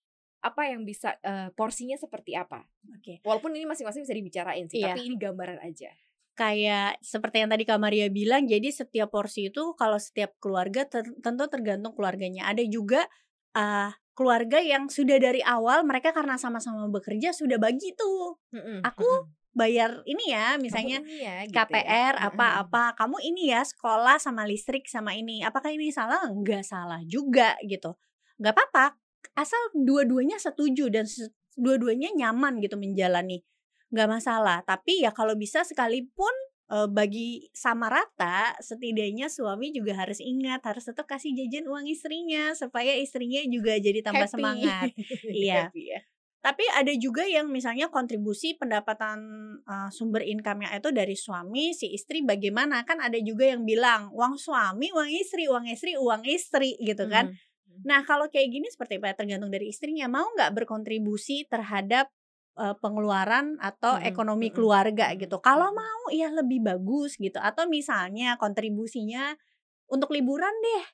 Apa 0.40 0.73
yang 0.73 0.83
bisa 0.88 1.21
eh, 1.21 1.52
porsinya 1.52 2.00
seperti 2.00 2.33
apa? 2.35 2.64
Oke. 2.97 3.21
Walaupun 3.23 3.52
ini 3.52 3.69
masing-masing 3.69 4.09
bisa 4.09 4.16
dibicarain 4.16 4.66
sih, 4.66 4.80
Iya. 4.80 4.97
tapi 4.97 5.07
ini 5.07 5.16
gambaran 5.21 5.61
aja. 5.61 5.92
Kayak 6.40 6.97
seperti 7.04 7.44
yang 7.44 7.52
tadi 7.52 7.68
Kak 7.68 7.76
Maria 7.76 8.09
bilang, 8.09 8.49
jadi 8.49 8.73
setiap 8.73 9.12
porsi 9.12 9.52
itu 9.52 9.76
kalau 9.76 10.00
setiap 10.00 10.32
keluarga 10.40 10.88
ter- 10.88 11.12
tentu 11.20 11.44
tergantung 11.52 11.92
keluarganya. 11.92 12.49
Ada 12.49 12.64
juga 12.64 13.04
ah, 13.52 13.92
keluarga 14.16 14.56
yang 14.56 14.88
sudah 14.88 15.20
dari 15.20 15.44
awal 15.44 15.85
mereka 15.85 16.16
karena 16.16 16.40
sama-sama 16.40 16.88
bekerja 16.88 17.37
sudah 17.37 17.56
bagi 17.56 17.97
tuh 17.97 18.37
Mm-mm, 18.52 18.85
Aku 18.85 19.04
mm-mm. 19.04 19.52
bayar 19.52 20.00
ini 20.09 20.32
ya, 20.32 20.56
Kamu 20.56 20.64
misalnya 20.64 20.99
ini 21.04 21.16
ya, 21.20 21.37
gitu 21.44 21.56
ya. 21.56 21.64
KPR 21.68 22.14
apa-apa. 22.16 22.97
Kamu 22.97 23.20
ini 23.20 23.52
ya 23.52 23.61
sekolah 23.61 24.16
sama 24.16 24.49
listrik 24.49 24.88
sama 24.88 25.12
ini. 25.12 25.44
Apakah 25.44 25.68
ini 25.76 25.92
salah? 25.92 26.25
Enggak 26.25 26.64
salah 26.64 27.04
juga 27.04 27.61
gitu. 27.68 27.92
Enggak 28.40 28.56
apa-apa. 28.56 28.97
Asal 29.37 29.61
dua-duanya 29.76 30.40
setuju 30.40 30.88
dan 30.88 31.04
dua-duanya 31.61 32.16
nyaman 32.16 32.64
gitu 32.64 32.80
menjalani. 32.80 33.44
Enggak 33.90 34.09
masalah. 34.09 34.59
Tapi 34.64 35.02
ya 35.02 35.11
kalau 35.11 35.35
bisa 35.35 35.66
sekalipun 35.66 36.32
bagi 36.70 37.50
sama 37.50 37.90
rata, 37.90 38.54
setidaknya 38.62 39.26
suami 39.26 39.75
juga 39.75 39.99
harus 39.99 40.23
ingat 40.23 40.62
harus 40.62 40.87
tetap 40.87 41.02
kasih 41.11 41.35
jajan 41.35 41.66
uang 41.66 41.90
istrinya 41.90 42.54
supaya 42.54 42.94
istrinya 42.94 43.42
juga 43.50 43.75
jadi 43.82 44.06
tambah 44.06 44.30
Happy. 44.30 44.35
semangat. 44.38 44.88
Iya. 45.35 45.66
Happy 45.66 45.82
ya. 45.90 46.00
Tapi 46.40 46.64
ada 46.73 46.94
juga 46.97 47.26
yang 47.28 47.52
misalnya 47.52 47.92
kontribusi 47.92 48.56
pendapatan 48.56 49.18
uh, 49.68 49.92
sumber 49.92 50.25
income-nya 50.25 50.73
itu 50.73 50.88
dari 50.88 51.12
suami, 51.12 51.76
si 51.76 51.92
istri 51.92 52.25
bagaimana? 52.25 52.80
Kan 52.88 53.02
ada 53.04 53.18
juga 53.20 53.44
yang 53.44 53.68
bilang 53.68 54.09
uang 54.14 54.40
suami, 54.40 54.88
uang 54.88 55.11
istri, 55.11 55.50
uang 55.52 55.68
istri, 55.68 56.00
uang 56.00 56.25
istri 56.25 56.80
gitu 56.80 57.04
kan. 57.12 57.35
Mhm. 57.35 57.85
Nah 57.85 58.00
kalau 58.09 58.30
kayak 58.32 58.56
gini 58.56 58.70
seperti 58.73 59.02
apa? 59.02 59.18
Tergantung 59.18 59.52
dari 59.52 59.68
istrinya. 59.68 60.09
Mau 60.09 60.32
nggak 60.32 60.54
berkontribusi 60.56 61.44
terhadap 61.44 62.09
uh, 62.59 62.75
pengeluaran 62.78 63.59
atau 63.62 63.97
Mhm, 63.97 63.99
ekonomi 64.02 64.49
mhm, 64.49 64.52
keluarga 64.54 65.12
mhm, 65.12 65.19
gitu? 65.19 65.38
Kalau 65.42 65.71
mau 65.75 66.02
ya 66.14 66.30
lebih 66.33 66.62
bagus 66.64 67.16
gitu. 67.21 67.38
Atau 67.42 67.66
misalnya 67.71 68.35
kontribusinya 68.40 69.35
untuk 69.90 70.11
liburan 70.14 70.52
deh. 70.64 70.85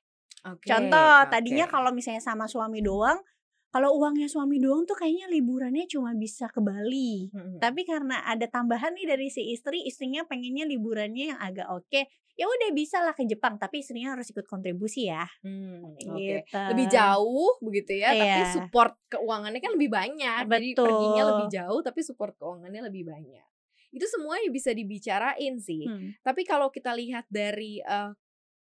Oke, 0.53 0.71
Contoh, 0.71 1.29
oke. 1.31 1.33
tadinya 1.33 1.67
kalau 1.71 1.95
misalnya 1.95 2.23
sama 2.25 2.51
suami 2.51 2.83
doang, 2.83 3.23
kalau 3.71 3.95
uangnya 4.01 4.27
suami 4.27 4.59
doang 4.59 4.83
tuh 4.89 4.99
kayaknya 4.99 5.31
liburannya 5.31 5.87
cuma 5.87 6.11
bisa 6.19 6.51
ke 6.51 6.59
Bali. 6.59 7.31
Mhm. 7.33 7.63
Tapi 7.63 7.87
karena 7.87 8.21
ada 8.27 8.47
tambahan 8.51 8.93
nih 8.99 9.07
dari 9.09 9.29
si 9.31 9.55
istri, 9.55 9.87
istrinya 9.87 10.27
pengennya 10.27 10.67
liburannya 10.67 11.35
yang 11.35 11.41
agak 11.41 11.69
oke. 11.71 12.01
Ya 12.37 12.45
udah 12.45 12.69
bisa 12.76 13.00
lah 13.00 13.16
ke 13.16 13.25
Jepang, 13.25 13.57
tapi 13.57 13.81
istrinya 13.81 14.12
harus 14.12 14.28
ikut 14.28 14.45
kontribusi 14.45 15.09
ya. 15.09 15.25
Hmm, 15.40 15.97
oke. 15.97 16.21
Gitu. 16.21 16.52
Lebih 16.52 16.87
jauh 16.93 17.57
begitu 17.64 17.97
ya, 17.97 18.12
tapi 18.12 18.40
Iya. 18.45 18.52
support 18.52 18.93
keuangannya 19.09 19.61
kan 19.64 19.73
lebih 19.73 19.88
banyak. 19.88 20.43
Jadi 20.45 20.69
Betul. 20.76 20.85
perginya 20.85 21.23
lebih 21.33 21.47
jauh 21.49 21.81
tapi 21.81 22.00
support 22.05 22.37
keuangannya 22.37 22.93
lebih 22.93 23.09
banyak. 23.09 23.47
Itu 23.88 24.05
semua 24.05 24.37
bisa 24.52 24.76
dibicarain 24.76 25.57
sih. 25.57 25.88
Hmm. 25.88 26.12
Tapi 26.21 26.45
kalau 26.45 26.69
kita 26.69 26.93
lihat 26.93 27.25
dari 27.33 27.81
eh, 27.81 28.12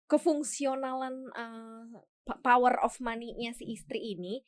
kefungsionalan 0.08 1.28
pa- 2.24 2.40
power 2.40 2.80
of 2.80 2.96
money-nya 2.98 3.52
si 3.52 3.76
istri 3.76 4.16
ini, 4.16 4.40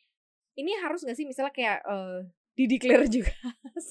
ini 0.57 0.73
harus 0.81 1.05
nggak 1.05 1.19
sih 1.19 1.27
misalnya 1.29 1.53
kayak 1.53 1.79
eh, 1.85 2.21
dideklar 2.57 3.05
juga 3.13 3.37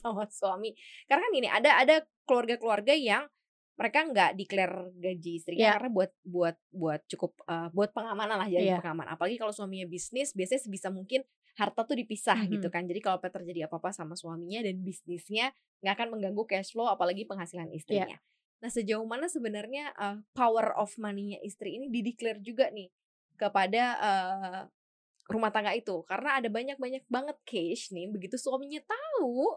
sama 0.02 0.26
suami? 0.28 0.74
Karena 1.06 1.22
kan 1.24 1.32
gini, 1.32 1.48
ada 1.48 1.72
ada 1.78 1.96
keluarga-keluarga 2.26 2.98
yang 2.98 3.30
mereka 3.78 4.00
nggak 4.10 4.32
declare 4.34 4.90
gaji 4.98 5.32
istrinya 5.38 5.70
Iya. 5.70 5.74
karena 5.78 5.90
buat 5.94 6.12
buat 6.26 6.58
buat 6.74 7.02
cukup 7.06 7.32
eh, 7.46 7.70
buat 7.72 7.90
pengamanan 7.94 8.38
lah 8.42 8.50
jadi 8.50 8.74
Iya. 8.74 8.78
pengamanan. 8.82 9.14
Apalagi 9.14 9.38
kalau 9.38 9.54
suaminya 9.54 9.86
bisnis, 9.86 10.34
biasanya 10.34 10.62
sebisa 10.66 10.90
mungkin 10.90 11.22
harta 11.58 11.86
tuh 11.86 11.98
dipisah 11.98 12.38
Mhm. 12.46 12.50
gitu 12.58 12.68
kan. 12.74 12.86
Jadi 12.90 13.00
kalau 13.02 13.22
terjadi 13.22 13.70
apa-apa 13.70 13.94
sama 13.94 14.18
suaminya 14.18 14.66
dan 14.66 14.82
bisnisnya 14.82 15.54
nggak 15.86 15.94
akan 15.94 16.08
mengganggu 16.18 16.44
cash 16.50 16.74
flow 16.74 16.90
apalagi 16.90 17.30
penghasilan 17.30 17.70
Iya. 17.70 17.78
istrinya. 17.78 18.18
Nah, 18.58 18.74
sejauh 18.74 19.06
mana 19.06 19.30
sebenarnya 19.30 19.94
uh, 19.94 20.18
power 20.34 20.74
of 20.74 20.90
money-nya 20.98 21.38
istri 21.46 21.78
ini 21.78 21.94
dideklar 21.94 22.42
juga 22.42 22.74
nih 22.74 22.90
kepada 23.38 23.84
uh, 24.02 24.62
rumah 25.30 25.54
tangga 25.54 25.78
itu? 25.78 26.02
Karena 26.10 26.42
ada 26.42 26.50
banyak-banyak 26.50 27.06
banget 27.06 27.38
case 27.46 27.94
nih, 27.94 28.10
begitu 28.10 28.34
suaminya 28.42 28.82
tahu 28.82 29.54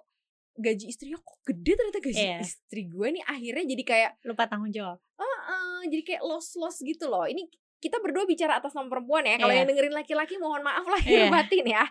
gaji 0.54 0.90
istrinya 0.90 1.18
kok 1.18 1.38
gede 1.44 1.72
ternyata 1.78 2.00
gaji 2.00 2.20
Iya. 2.20 2.38
istri 2.42 2.82
gue 2.86 3.06
nih 3.14 3.24
akhirnya 3.24 3.64
jadi 3.66 3.82
kayak 3.86 4.10
Lupa 4.24 4.44
tanggung 4.46 4.70
jawab. 4.70 4.98
"Ah, 5.16 5.80
jadi 5.86 6.02
kayak 6.04 6.22
loss-loss 6.22 6.82
gitu 6.82 7.06
loh. 7.06 7.24
Ini 7.24 7.46
kita 7.80 7.96
berdua 7.98 8.28
bicara 8.28 8.60
atas 8.60 8.74
nama 8.74 8.86
perempuan 8.86 9.24
ya. 9.24 9.38
Kalau 9.38 9.52
Iya. 9.52 9.64
yang 9.64 9.68
dengerin 9.72 9.94
laki-laki 9.94 10.36
mohon 10.36 10.60
maaf 10.60 10.84
lah 10.84 11.00
Iya. 11.00 11.32
batin 11.32 11.64
ya. 11.64 11.84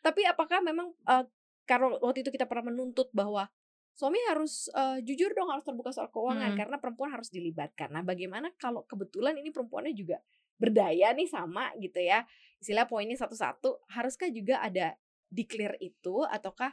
Tapi 0.00 0.24
apakah 0.24 0.64
memang 0.64 0.92
uh, 1.04 1.24
karena 1.64 1.96
waktu 1.98 2.24
itu 2.24 2.30
kita 2.30 2.44
pernah 2.44 2.68
menuntut 2.68 3.08
bahwa 3.12 3.48
suami 3.94 4.18
harus 4.26 4.66
uh, 4.72 4.98
jujur 5.00 5.30
dong 5.32 5.48
harus 5.48 5.62
terbuka 5.62 5.92
soal 5.92 6.08
keuangan 6.08 6.52
Hmm. 6.52 6.58
karena 6.58 6.76
perempuan 6.80 7.12
harus 7.12 7.28
dilibatkan. 7.30 7.92
Nah, 7.92 8.02
bagaimana 8.02 8.50
kalau 8.56 8.82
kebetulan 8.84 9.36
ini 9.36 9.52
perempuannya 9.52 9.92
juga 9.92 10.18
berdaya 10.56 11.12
nih 11.12 11.28
sama 11.28 11.70
gitu 11.78 12.00
ya. 12.00 12.24
Istilah 12.58 12.88
poinnya 12.88 13.14
satu-satu, 13.14 13.84
haruskah 13.92 14.28
juga 14.28 14.60
ada 14.60 14.96
declare 15.28 15.76
itu 15.78 16.24
ataukah 16.24 16.72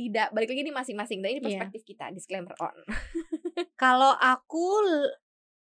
tidak? 0.00 0.32
Balik 0.32 0.48
lagi 0.48 0.62
ini 0.64 0.72
masing-masing. 0.72 1.20
Dan 1.20 1.28
ini 1.36 1.40
Iya. 1.40 1.44
perspektif 1.60 1.84
kita, 1.84 2.08
disclaimer 2.08 2.56
on. 2.56 2.72
Kalau 3.76 4.16
aku 4.16 4.68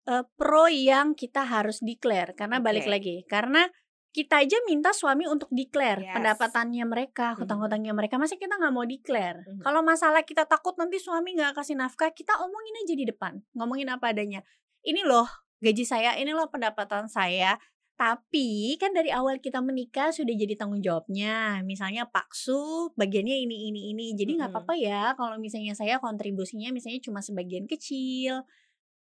eh, 0.03 0.25
pro 0.35 0.67
yang 0.67 1.13
kita 1.13 1.47
harus 1.47 1.79
declare 1.79 2.35
karena 2.35 2.59
balik 2.59 2.83
Oke. 2.83 2.91
lagi 2.91 3.15
karena 3.23 3.63
kita 4.11 4.43
aja 4.43 4.59
minta 4.67 4.91
suami 4.91 5.25
untuk 5.25 5.47
declare 5.49 6.03
Yes. 6.03 6.13
pendapatannya 6.13 6.85
mereka, 6.85 7.33
Mhm. 7.33 7.37
hutang-hutangnya 7.39 7.93
mereka. 7.95 8.19
Masa 8.19 8.35
kita 8.35 8.59
nggak 8.59 8.69
mau 8.69 8.83
declare? 8.83 9.41
Mhm. 9.41 9.63
Kalau 9.63 9.79
masalah 9.79 10.21
kita 10.21 10.43
takut 10.43 10.75
nanti 10.75 10.99
suami 10.99 11.33
nggak 11.33 11.55
kasih 11.55 11.73
nafkah, 11.73 12.11
kita 12.11 12.35
omongin 12.37 12.75
aja 12.83 12.93
di 12.93 13.05
depan, 13.07 13.41
ngomongin 13.55 13.89
apa 13.89 14.11
adanya. 14.11 14.43
Ini 14.83 15.01
loh 15.01 15.25
gaji 15.57 15.81
saya, 15.81 16.19
ini 16.19 16.29
loh 16.29 16.51
pendapatan 16.51 17.07
saya. 17.07 17.55
Tapi 17.93 18.73
kan 18.81 18.89
dari 18.91 19.13
awal 19.13 19.37
kita 19.37 19.61
menikah 19.61 20.09
sudah 20.09 20.33
jadi 20.33 20.57
tanggung 20.57 20.81
jawabnya. 20.81 21.61
Misalnya 21.61 22.09
Pak 22.09 22.33
Su 22.33 22.89
bagiannya 22.97 23.37
ini 23.45 23.69
ini 23.69 23.81
ini. 23.93 24.17
Jadi 24.17 24.41
nggak 24.41 24.49
Mhm. 24.49 24.57
apa-apa 24.57 24.73
ya 24.75 25.13
kalau 25.13 25.37
misalnya 25.37 25.77
saya 25.77 26.01
kontribusinya 26.01 26.73
misalnya 26.73 26.99
cuma 27.05 27.21
sebagian 27.21 27.69
kecil. 27.69 28.43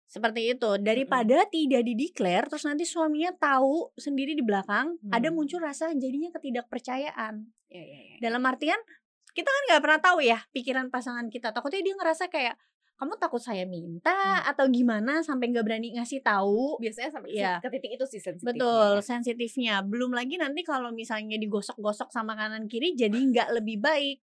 Seperti 0.09 0.53
itu. 0.57 0.69
Daripada 0.81 1.45
tidak 1.49 1.85
dideklar 1.85 2.49
terus 2.49 2.65
nanti 2.65 2.85
suaminya 2.85 3.33
tahu 3.33 3.93
sendiri 3.97 4.33
di 4.33 4.41
belakang 4.45 4.97
ada 5.09 5.29
Hmm. 5.29 5.37
muncul 5.37 5.61
rasa 5.61 5.93
jadinya 5.93 6.33
ketidakpercayaan. 6.33 7.45
Ya, 7.69 7.81
ya, 7.81 7.99
ya. 8.13 8.15
Dalam 8.21 8.41
artian 8.45 8.77
kita 9.33 9.49
kan 9.49 9.63
nggak 9.69 9.81
pernah 9.81 9.99
tahu 10.01 10.21
ya 10.21 10.45
pikiran 10.53 10.93
pasangan 10.93 11.29
kita. 11.29 11.49
Takutnya 11.53 11.81
dia 11.81 11.95
ngerasa 11.97 12.29
kayak 12.29 12.57
kamu 13.03 13.19
takut 13.19 13.37
saya 13.37 13.67
minta 13.67 14.15
Hmm. 14.39 14.47
atau 14.47 14.65
gimana 14.65 15.19
sampai 15.19 15.51
nggak 15.51 15.61
berani 15.61 15.91
ngasih 15.93 16.23
tahu. 16.23 16.79
biasanya 16.79 17.11
sampai 17.11 17.35
Iya. 17.35 17.59
ke 17.59 17.67
titik 17.69 17.91
itu 17.93 18.05
sih 18.07 18.17
sensitifnya 18.17 18.55
Betul, 18.55 18.91
ya. 18.93 19.03
sensitifnya. 19.03 19.75
Belum 19.83 20.09
lagi 20.09 20.39
nanti 20.39 20.63
kalau 20.63 20.89
misalnya 20.89 21.35
digosok-gosok 21.35 22.07
sama 22.09 22.33
kanan 22.33 22.65
kiri 22.65 22.95
jadi 22.95 23.13
nggak 23.13 23.51
lebih 23.53 23.77
baik. 23.77 24.23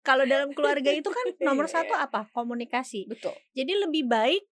Kalau 0.00 0.22
dalam 0.22 0.50
keluarga 0.50 0.90
itu 0.90 1.10
kan 1.10 1.26
nomor 1.46 1.66
Iya, 1.66 1.82
satu 1.82 1.94
apa? 1.94 2.30
Komunikasi. 2.30 3.06
betul 3.06 3.34
Jadi 3.52 3.72
lebih 3.76 4.06
baik 4.06 4.42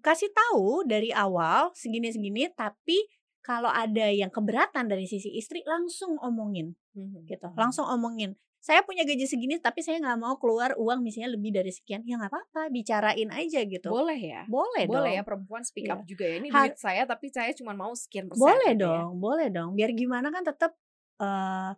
kasih 0.00 0.28
tahu 0.30 0.84
dari 0.84 1.08
awal 1.10 1.72
segini-segini, 1.72 2.48
tapi 2.50 2.96
kalau 3.40 3.68
ada 3.68 4.08
yang 4.08 4.28
keberatan 4.28 4.84
dari 4.84 5.04
sisi 5.04 5.32
istri 5.32 5.64
langsung 5.64 6.16
omongin 6.20 6.76
gitu, 7.24 7.48
langsung 7.56 7.84
omongin. 7.84 8.36
Saya 8.60 8.84
punya 8.84 9.08
gaji 9.08 9.24
segini, 9.24 9.56
tapi 9.56 9.80
saya 9.80 9.96
nggak 9.98 10.20
mau 10.20 10.36
keluar 10.36 10.76
uang 10.76 11.00
misalnya 11.00 11.32
lebih 11.32 11.48
dari 11.50 11.72
sekian. 11.72 12.04
Ya 12.04 12.20
nggak 12.20 12.28
apa-apa, 12.28 12.68
bicarain 12.68 13.32
aja 13.32 13.64
gitu. 13.64 13.88
boleh 13.88 14.20
ya 14.20 14.44
Boleh, 14.44 14.84
boleh 14.84 15.12
ya 15.16 15.22
perempuan 15.24 15.64
speak 15.64 15.88
Iya. 15.88 15.96
up 15.96 16.04
juga 16.04 16.24
ya 16.28 16.36
ini 16.36 16.48
duit 16.52 16.76
saya 16.76 17.02
tapi 17.08 17.32
saya 17.32 17.50
cuma 17.56 17.72
mau 17.72 17.96
sekian 17.96 18.28
persen 18.28 18.44
Boleh 18.44 18.76
gitu 18.76 18.84
ya. 18.84 19.00
dong, 19.00 19.10
boleh 19.16 19.48
dong. 19.48 19.70
Biar 19.72 19.90
gimana 19.92 20.28
kan 20.28 20.44
tetap 20.44 20.76
eh 21.20 21.70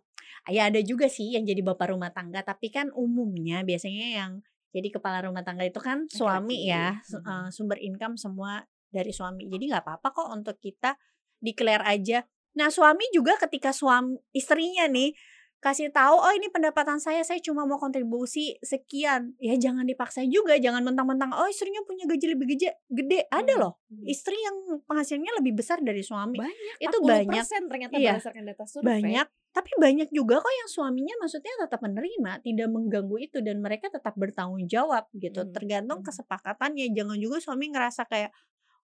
ya 0.51 0.67
ada 0.67 0.79
juga 0.79 1.07
sih 1.07 1.31
yang 1.31 1.43
jadi 1.43 1.63
bapak 1.63 1.95
rumah 1.95 2.11
tangga, 2.11 2.43
tapi 2.43 2.67
kan 2.67 2.91
umumnya 2.91 3.63
biasanya 3.63 4.07
yang 4.13 4.31
jadi 4.71 4.91
kepala 4.91 5.23
rumah 5.23 5.43
tangga 5.43 5.63
itu 5.63 5.79
kan 5.79 6.03
suami 6.09 6.67
ya, 6.67 6.99
Mhm. 6.99 7.23
eh, 7.23 7.47
sumber 7.49 7.79
income 7.79 8.19
semua 8.19 8.63
dari 8.89 9.15
suami. 9.15 9.47
Jadi 9.47 9.71
nggak 9.71 9.83
apa-apa 9.83 10.07
kok 10.11 10.27
untuk 10.31 10.59
kita 10.59 10.99
declare 11.39 11.83
aja. 11.83 12.27
Nah 12.53 12.67
suami 12.67 13.07
juga 13.09 13.39
ketika 13.39 13.71
suami 13.71 14.19
istrinya 14.31 14.83
nih 14.85 15.15
kasih 15.63 15.87
tahu 15.95 16.19
oh 16.19 16.33
ini 16.35 16.51
pendapatan 16.51 16.99
saya 16.99 17.23
saya 17.23 17.39
cuma 17.39 17.63
mau 17.63 17.79
kontribusi 17.79 18.59
sekian 18.59 19.31
ya 19.39 19.55
jangan 19.55 19.87
dipaksa 19.87 20.27
juga 20.27 20.59
jangan 20.59 20.83
mentang-mentang 20.83 21.31
oh 21.31 21.47
istrinya 21.47 21.79
punya 21.87 22.03
gaji 22.03 22.35
lebih 22.35 22.59
gede 22.59 22.75
gede 22.91 23.23
ada 23.31 23.55
Hmm, 23.55 23.61
loh 23.63 23.73
hmm. 23.87 24.03
istri 24.11 24.35
yang 24.35 24.83
penghasilannya 24.83 25.33
lebih 25.39 25.55
besar 25.55 25.79
dari 25.79 26.03
suami 26.03 26.35
banyak 26.35 26.77
itu 26.83 26.97
40% 26.99 27.07
banyak 27.07 27.45
ternyata 27.71 27.93
Iya. 27.95 28.11
berdasarkan 28.19 28.43
data 28.43 28.65
survei 28.67 28.91
banyak 28.99 29.27
tapi 29.53 29.69
banyak 29.77 30.09
juga 30.09 30.41
kok 30.41 30.49
yang 30.49 30.69
suaminya 30.69 31.15
maksudnya 31.21 31.53
tetap 31.61 31.79
menerima 31.79 32.31
tidak 32.41 32.67
mengganggu 32.73 33.15
itu 33.21 33.37
dan 33.45 33.61
mereka 33.61 33.87
tetap 33.87 34.17
bertanggung 34.19 34.65
jawab 34.67 35.07
gitu 35.15 35.45
Hmm, 35.45 35.53
tergantung 35.55 36.01
hmm. 36.03 36.07
kesepakatannya 36.09 36.91
jangan 36.91 37.15
juga 37.21 37.37
suami 37.39 37.71
ngerasa 37.71 38.03
kayak 38.09 38.33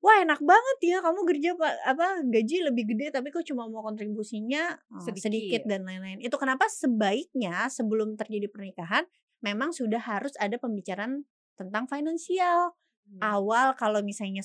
wah 0.04 0.18
enak 0.24 0.40
banget 0.42 0.78
ya 0.86 0.98
kamu 1.02 1.20
kerja 1.26 1.50
pa- 1.58 1.82
apa 1.84 2.22
gaji 2.26 2.56
lebih 2.70 2.84
gede 2.96 3.10
tapi 3.12 3.34
kok 3.34 3.44
cuma 3.46 3.66
mau 3.68 3.82
kontribusinya 3.84 4.78
eh, 4.78 5.02
Sedikit. 5.04 5.24
sedikit 5.30 5.62
dan 5.66 5.84
lain-lain 5.84 6.22
itu 6.22 6.36
kenapa 6.38 6.70
sebaiknya 6.70 7.68
sebelum 7.68 8.14
terjadi 8.16 8.48
pernikahan 8.50 9.04
memang 9.42 9.74
sudah 9.74 10.00
harus 10.02 10.34
ada 10.38 10.56
pembicaraan 10.58 11.26
tentang 11.58 11.86
finansial 11.90 12.74
Hmm. 13.08 13.24
awal 13.24 13.72
kalau 13.80 14.04
misalnya 14.04 14.44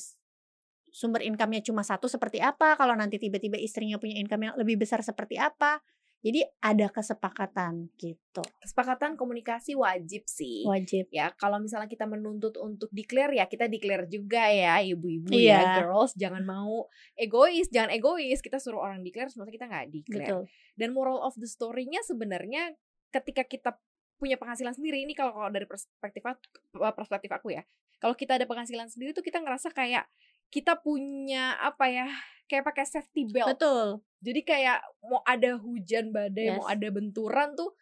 sumber 0.93 1.25
income-nya 1.25 1.65
cuma 1.65 1.83
satu 1.83 2.07
seperti 2.07 2.39
apa 2.39 2.77
kalau 2.77 2.93
nanti 2.95 3.17
tiba-tiba 3.19 3.57
istrinya 3.57 3.97
punya 3.97 4.21
income 4.21 4.47
yang 4.47 4.55
lebih 4.61 4.77
besar 4.79 5.01
seperti 5.03 5.35
apa 5.41 5.81
jadi 6.23 6.47
ada 6.63 6.87
kesepakatan 6.87 7.91
gitu. 7.99 8.43
Kesepakatan 8.63 9.19
komunikasi 9.19 9.75
wajib 9.75 10.23
sih. 10.31 10.63
Wajib. 10.63 11.11
Ya 11.11 11.35
kalau 11.35 11.59
misalnya 11.59 11.91
kita 11.91 12.07
menuntut 12.07 12.55
untuk 12.63 12.87
declare 12.95 13.35
ya 13.35 13.51
kita 13.51 13.67
declare 13.67 14.07
juga 14.07 14.47
ya 14.47 14.79
ibu-ibu 14.79 15.35
Iya. 15.35 15.59
ya 15.59 15.63
girls 15.83 16.15
jangan 16.15 16.47
mau 16.47 16.87
egois 17.19 17.67
jangan 17.75 17.91
egois. 17.91 18.39
Kita 18.39 18.63
suruh 18.63 18.79
orang 18.79 19.03
declare 19.03 19.35
sementara 19.35 19.51
kita 19.51 19.67
nggak 19.67 19.87
declare. 19.91 20.31
Betul. 20.31 20.43
Dan 20.79 20.89
moral 20.95 21.19
of 21.19 21.35
the 21.35 21.51
story-nya 21.51 22.07
sebenarnya 22.07 22.71
ketika 23.11 23.43
kita 23.43 23.71
punya 24.15 24.39
penghasilan 24.39 24.79
sendiri 24.79 25.03
ini 25.03 25.19
kalau 25.19 25.35
dari 25.51 25.67
perspektif 25.67 26.23
aku- 26.23 26.79
perspektif 26.95 27.35
aku 27.35 27.51
ya 27.59 27.67
kalau 27.99 28.15
kita 28.15 28.39
ada 28.39 28.47
penghasilan 28.47 28.87
sendiri 28.87 29.11
tuh 29.11 29.27
kita 29.27 29.43
ngerasa 29.43 29.75
kayak 29.75 30.07
kita 30.47 30.79
punya 30.79 31.59
apa 31.59 31.91
ya 31.91 32.07
kayak 32.47 32.63
pakai 32.63 32.87
safety 32.87 33.27
belt. 33.27 33.59
Betul 33.59 34.07
jadi 34.23 34.41
kayak 34.47 34.79
mau 35.05 35.21
ada 35.27 35.59
hujan 35.59 36.15
badai 36.15 36.55
mau 36.55 36.65
Yes. 36.71 36.79
ada 36.79 36.89
benturan 36.95 37.59
tuh 37.59 37.75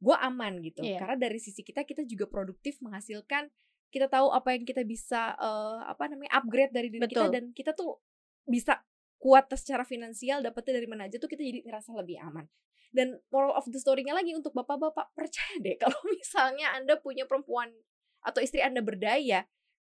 gue 0.00 0.16
aman 0.16 0.62
gitu 0.64 0.80
Iya. 0.80 0.96
karena 1.02 1.16
dari 1.18 1.36
sisi 1.36 1.60
kita 1.60 1.84
kita 1.84 2.06
juga 2.08 2.24
produktif 2.30 2.80
menghasilkan 2.80 3.50
kita 3.90 4.06
tahu 4.06 4.30
apa 4.30 4.54
yang 4.54 4.62
kita 4.64 4.86
bisa 4.86 5.34
eh, 5.36 5.78
apa 5.84 6.06
namanya 6.08 6.40
upgrade 6.40 6.72
dari 6.72 6.88
diri 6.88 7.04
kita 7.04 7.26
Betul. 7.26 7.34
dan 7.34 7.44
kita 7.52 7.74
tuh 7.74 7.98
bisa 8.46 8.80
kuat 9.20 9.50
secara 9.52 9.84
finansial 9.84 10.40
dapetnya 10.40 10.80
dari 10.80 10.88
mana 10.88 11.04
aja 11.04 11.20
tuh 11.20 11.28
kita 11.28 11.44
jadi 11.44 11.60
ngerasa 11.66 11.92
lebih 11.92 12.16
aman 12.24 12.48
dan 12.90 13.20
moral 13.28 13.52
of 13.52 13.68
the 13.68 13.76
story-nya 13.76 14.16
lagi 14.16 14.32
untuk 14.32 14.56
bapak-bapak 14.56 15.12
percaya 15.12 15.58
deh 15.60 15.76
kalau 15.82 15.98
misalnya 16.08 16.72
anda 16.72 16.96
punya 16.96 17.28
perempuan 17.28 17.68
atau 18.24 18.40
istri 18.40 18.64
anda 18.64 18.80
berdaya 18.80 19.44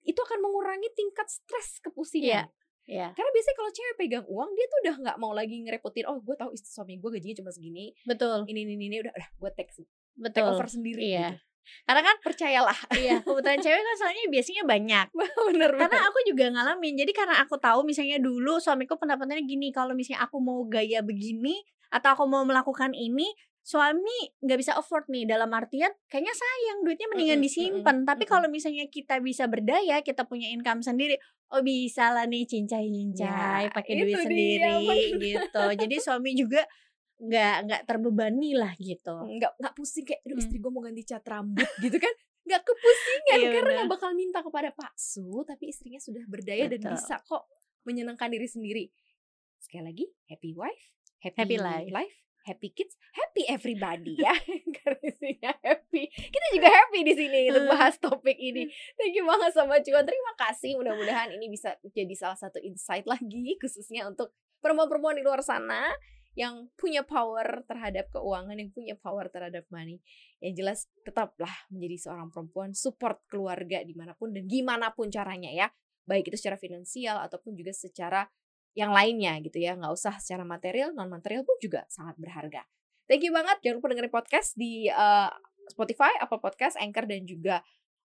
itu 0.01 0.17
akan 0.17 0.39
mengurangi 0.41 0.89
tingkat 0.97 1.29
stres 1.29 1.77
kepusingan 1.85 2.49
ya 2.89 3.13
karena 3.13 3.29
biasanya 3.29 3.57
kalau 3.57 3.71
cewek 3.71 3.95
pegang 3.97 4.25
uang 4.25 4.49
dia 4.57 4.65
tuh 4.65 4.79
udah 4.83 4.95
nggak 5.05 5.17
mau 5.21 5.31
lagi 5.31 5.55
ngerepotin 5.61 6.05
oh 6.09 6.17
gue 6.19 6.35
tahu 6.35 6.49
istri 6.51 6.71
suami 6.73 6.97
gue 6.97 7.09
gajinya 7.13 7.35
cuma 7.43 7.51
segini 7.53 7.93
betul. 8.03 8.43
ini 8.49 8.65
ini 8.65 8.73
ini 8.77 8.97
udah 9.05 9.13
udah 9.13 9.29
gue 9.37 9.51
take 9.53 9.71
take 9.71 9.87
betul. 10.17 10.49
over 10.57 10.67
sendiri 10.67 11.01
iya. 11.01 11.37
gitu. 11.37 11.45
karena 11.85 12.01
kan 12.01 12.15
percayalah. 12.25 12.79
iya 12.97 13.21
kebutuhan 13.21 13.61
cewek 13.63 13.79
kan 13.85 13.95
soalnya 13.95 14.25
biasanya 14.33 14.63
banyak. 14.65 15.07
Bener 15.13 15.71
karena 15.77 15.93
bener. 15.93 16.09
aku 16.09 16.19
juga 16.25 16.45
ngalamin 16.51 16.93
jadi 17.05 17.11
karena 17.13 17.35
aku 17.37 17.55
tahu 17.61 17.85
misalnya 17.85 18.17
dulu 18.17 18.57
suamiku 18.57 18.97
pendapatannya 18.97 19.45
gini 19.45 19.69
kalau 19.69 19.93
misalnya 19.93 20.25
aku 20.25 20.41
mau 20.41 20.65
gaya 20.65 21.05
begini 21.05 21.61
atau 21.93 22.17
aku 22.17 22.25
mau 22.25 22.41
melakukan 22.43 22.97
ini 22.97 23.29
suami 23.61 24.41
nggak 24.41 24.57
bisa 24.57 24.73
afford 24.73 25.05
nih. 25.05 25.29
Dalam 25.29 25.53
artian 25.53 25.93
kayaknya 26.09 26.33
sayang 26.33 26.81
duitnya 26.81 27.07
mendingan 27.13 27.39
disimpan 27.45 27.95
mm-mm, 28.01 28.09
tapi 28.09 28.25
mm-mm. 28.25 28.33
kalau 28.33 28.47
misalnya 28.49 28.89
kita 28.89 29.21
bisa 29.21 29.45
berdaya 29.45 30.01
kita 30.01 30.25
punya 30.25 30.49
income 30.49 30.81
sendiri 30.81 31.21
oh 31.51 31.61
bisa 31.61 32.09
lah 32.09 32.23
nih 32.23 32.43
cincai 32.43 32.87
cincai 32.87 33.61
Ya, 33.65 33.71
pakai 33.71 33.93
duit 33.97 34.11
dia, 34.11 34.23
sendiri 34.23 34.73
bener. 34.81 35.19
gitu 35.19 35.63
jadi 35.83 35.95
suami 35.99 36.31
juga 36.33 36.61
nggak 37.17 37.55
nggak 37.67 37.81
terbebani 37.85 38.51
lah 38.53 38.73
gitu 38.75 39.13
nggak 39.13 39.51
nggak 39.55 39.73
pusing 39.73 40.03
kayak 40.03 40.21
aduh 40.21 40.33
Hmm. 40.33 40.41
istri 40.41 40.57
gue 40.57 40.71
mau 40.71 40.81
ganti 40.81 41.03
cat 41.03 41.21
rambut 41.23 41.69
gitu 41.85 41.97
kan 41.97 42.13
nggak 42.41 42.61
kepusingan 42.65 43.37
Iya, 43.37 43.49
karena 43.53 43.71
nggak 43.77 43.91
bakal 43.91 44.11
minta 44.11 44.39
kepada 44.41 44.69
Pak 44.71 44.93
Su 44.95 45.43
tapi 45.43 45.69
istrinya 45.69 46.01
sudah 46.01 46.25
berdaya 46.25 46.65
dan 46.65 46.81
Betul. 46.81 46.97
bisa 46.97 47.21
kok 47.21 47.45
menyenangkan 47.83 48.29
diri 48.29 48.45
sendiri 48.45 48.83
sekali 49.57 49.85
lagi 49.85 50.05
happy 50.27 50.57
wife 50.57 50.83
happy, 51.21 51.37
Happy 51.37 51.57
life. 51.93 52.15
Happy 52.45 52.73
kids 52.73 52.97
happy 53.13 53.45
everybody 53.47 54.17
ya 54.25 54.33
karena 54.81 55.51
happy 55.61 56.09
kita 56.09 56.47
juga 56.57 56.69
happy 56.69 56.99
di 57.05 57.13
sini 57.13 57.39
untuk 57.53 57.63
Hmm. 57.67 57.73
bahas 57.77 57.95
topik 58.01 58.37
ini 58.37 58.67
thank 58.97 59.13
you 59.13 59.23
banget 59.23 59.51
sama 59.53 59.77
Cuan 59.79 60.05
terima 60.05 60.33
kasih 60.37 60.75
mudah-mudahan 60.79 61.29
ini 61.35 61.47
bisa 61.47 61.77
jadi 61.93 62.13
salah 62.17 62.39
satu 62.39 62.57
insight 62.61 63.05
lagi 63.05 63.55
khususnya 63.61 64.09
untuk 64.09 64.33
perempuan-perempuan 64.61 65.17
di 65.17 65.23
luar 65.25 65.41
sana 65.41 65.89
yang 66.31 66.71
punya 66.79 67.03
power 67.03 67.67
terhadap 67.67 68.07
keuangan, 68.15 68.55
yang 68.55 68.71
punya 68.71 68.95
power 68.95 69.27
terhadap 69.27 69.67
money. 69.67 69.99
Yang 70.39 70.53
jelas 70.63 70.79
tetaplah 71.03 71.51
menjadi 71.67 72.07
seorang 72.07 72.31
perempuan 72.31 72.71
support 72.71 73.19
keluarga 73.27 73.83
di 73.83 73.91
mana 73.91 74.15
pun 74.15 74.31
dan 74.31 74.47
gimana 74.47 74.95
pun 74.95 75.11
caranya 75.11 75.51
ya. 75.51 75.67
Baik 76.07 76.31
itu 76.31 76.39
secara 76.39 76.55
finansial 76.55 77.19
ataupun 77.19 77.53
juga 77.59 77.75
secara 77.75 78.31
yang 78.77 78.91
lainnya 78.95 79.37
gitu 79.43 79.59
ya. 79.59 79.75
Nggak 79.75 79.93
usah 79.93 80.13
secara 80.19 80.47
material, 80.47 80.95
non 80.95 81.11
material 81.11 81.43
pun 81.43 81.57
juga 81.59 81.83
sangat 81.91 82.15
berharga. 82.17 82.63
Thank 83.09 83.27
you 83.27 83.33
banget. 83.35 83.59
Jangan 83.59 83.75
lupa 83.83 83.87
dengerin 83.91 84.13
podcast 84.13 84.49
di 84.55 84.87
eh, 84.87 85.31
Spotify, 85.67 86.15
Apple 86.23 86.39
Podcast, 86.39 86.79
Anchor 86.79 87.05
dan 87.07 87.27
juga 87.27 87.59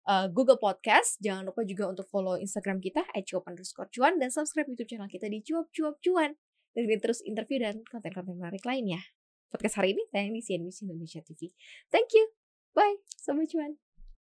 eh, 0.07 0.27
Google 0.35 0.59
Podcast. 0.59 1.23
Jangan 1.23 1.47
lupa 1.47 1.63
juga 1.63 1.91
untuk 1.91 2.07
follow 2.11 2.35
Instagram 2.39 2.83
kita 2.83 3.07
@cuap 3.07 3.47
cuan 3.95 4.19
dan 4.19 4.29
subscribe 4.35 4.67
YouTube 4.67 4.91
channel 4.91 5.11
kita 5.11 5.31
di 5.31 5.43
cuap 5.47 5.71
cuap 5.71 5.97
cuan. 6.03 6.35
Dengerin 6.75 7.01
terus 7.01 7.25
interview 7.25 7.63
dan 7.63 7.81
konten-konten 7.89 8.37
menarik 8.37 8.67
lainnya. 8.67 9.01
Podcast 9.49 9.81
hari 9.81 9.97
ini 9.97 10.03
tayang 10.13 10.35
di 10.35 10.43
CNBC 10.45 10.85
Indonesia 10.85 11.23
TV. 11.25 11.55
Thank 11.89 12.13
you. 12.13 12.35
Bye. 12.77 13.01
Sobat 13.17 13.49
cuan. 13.49 13.86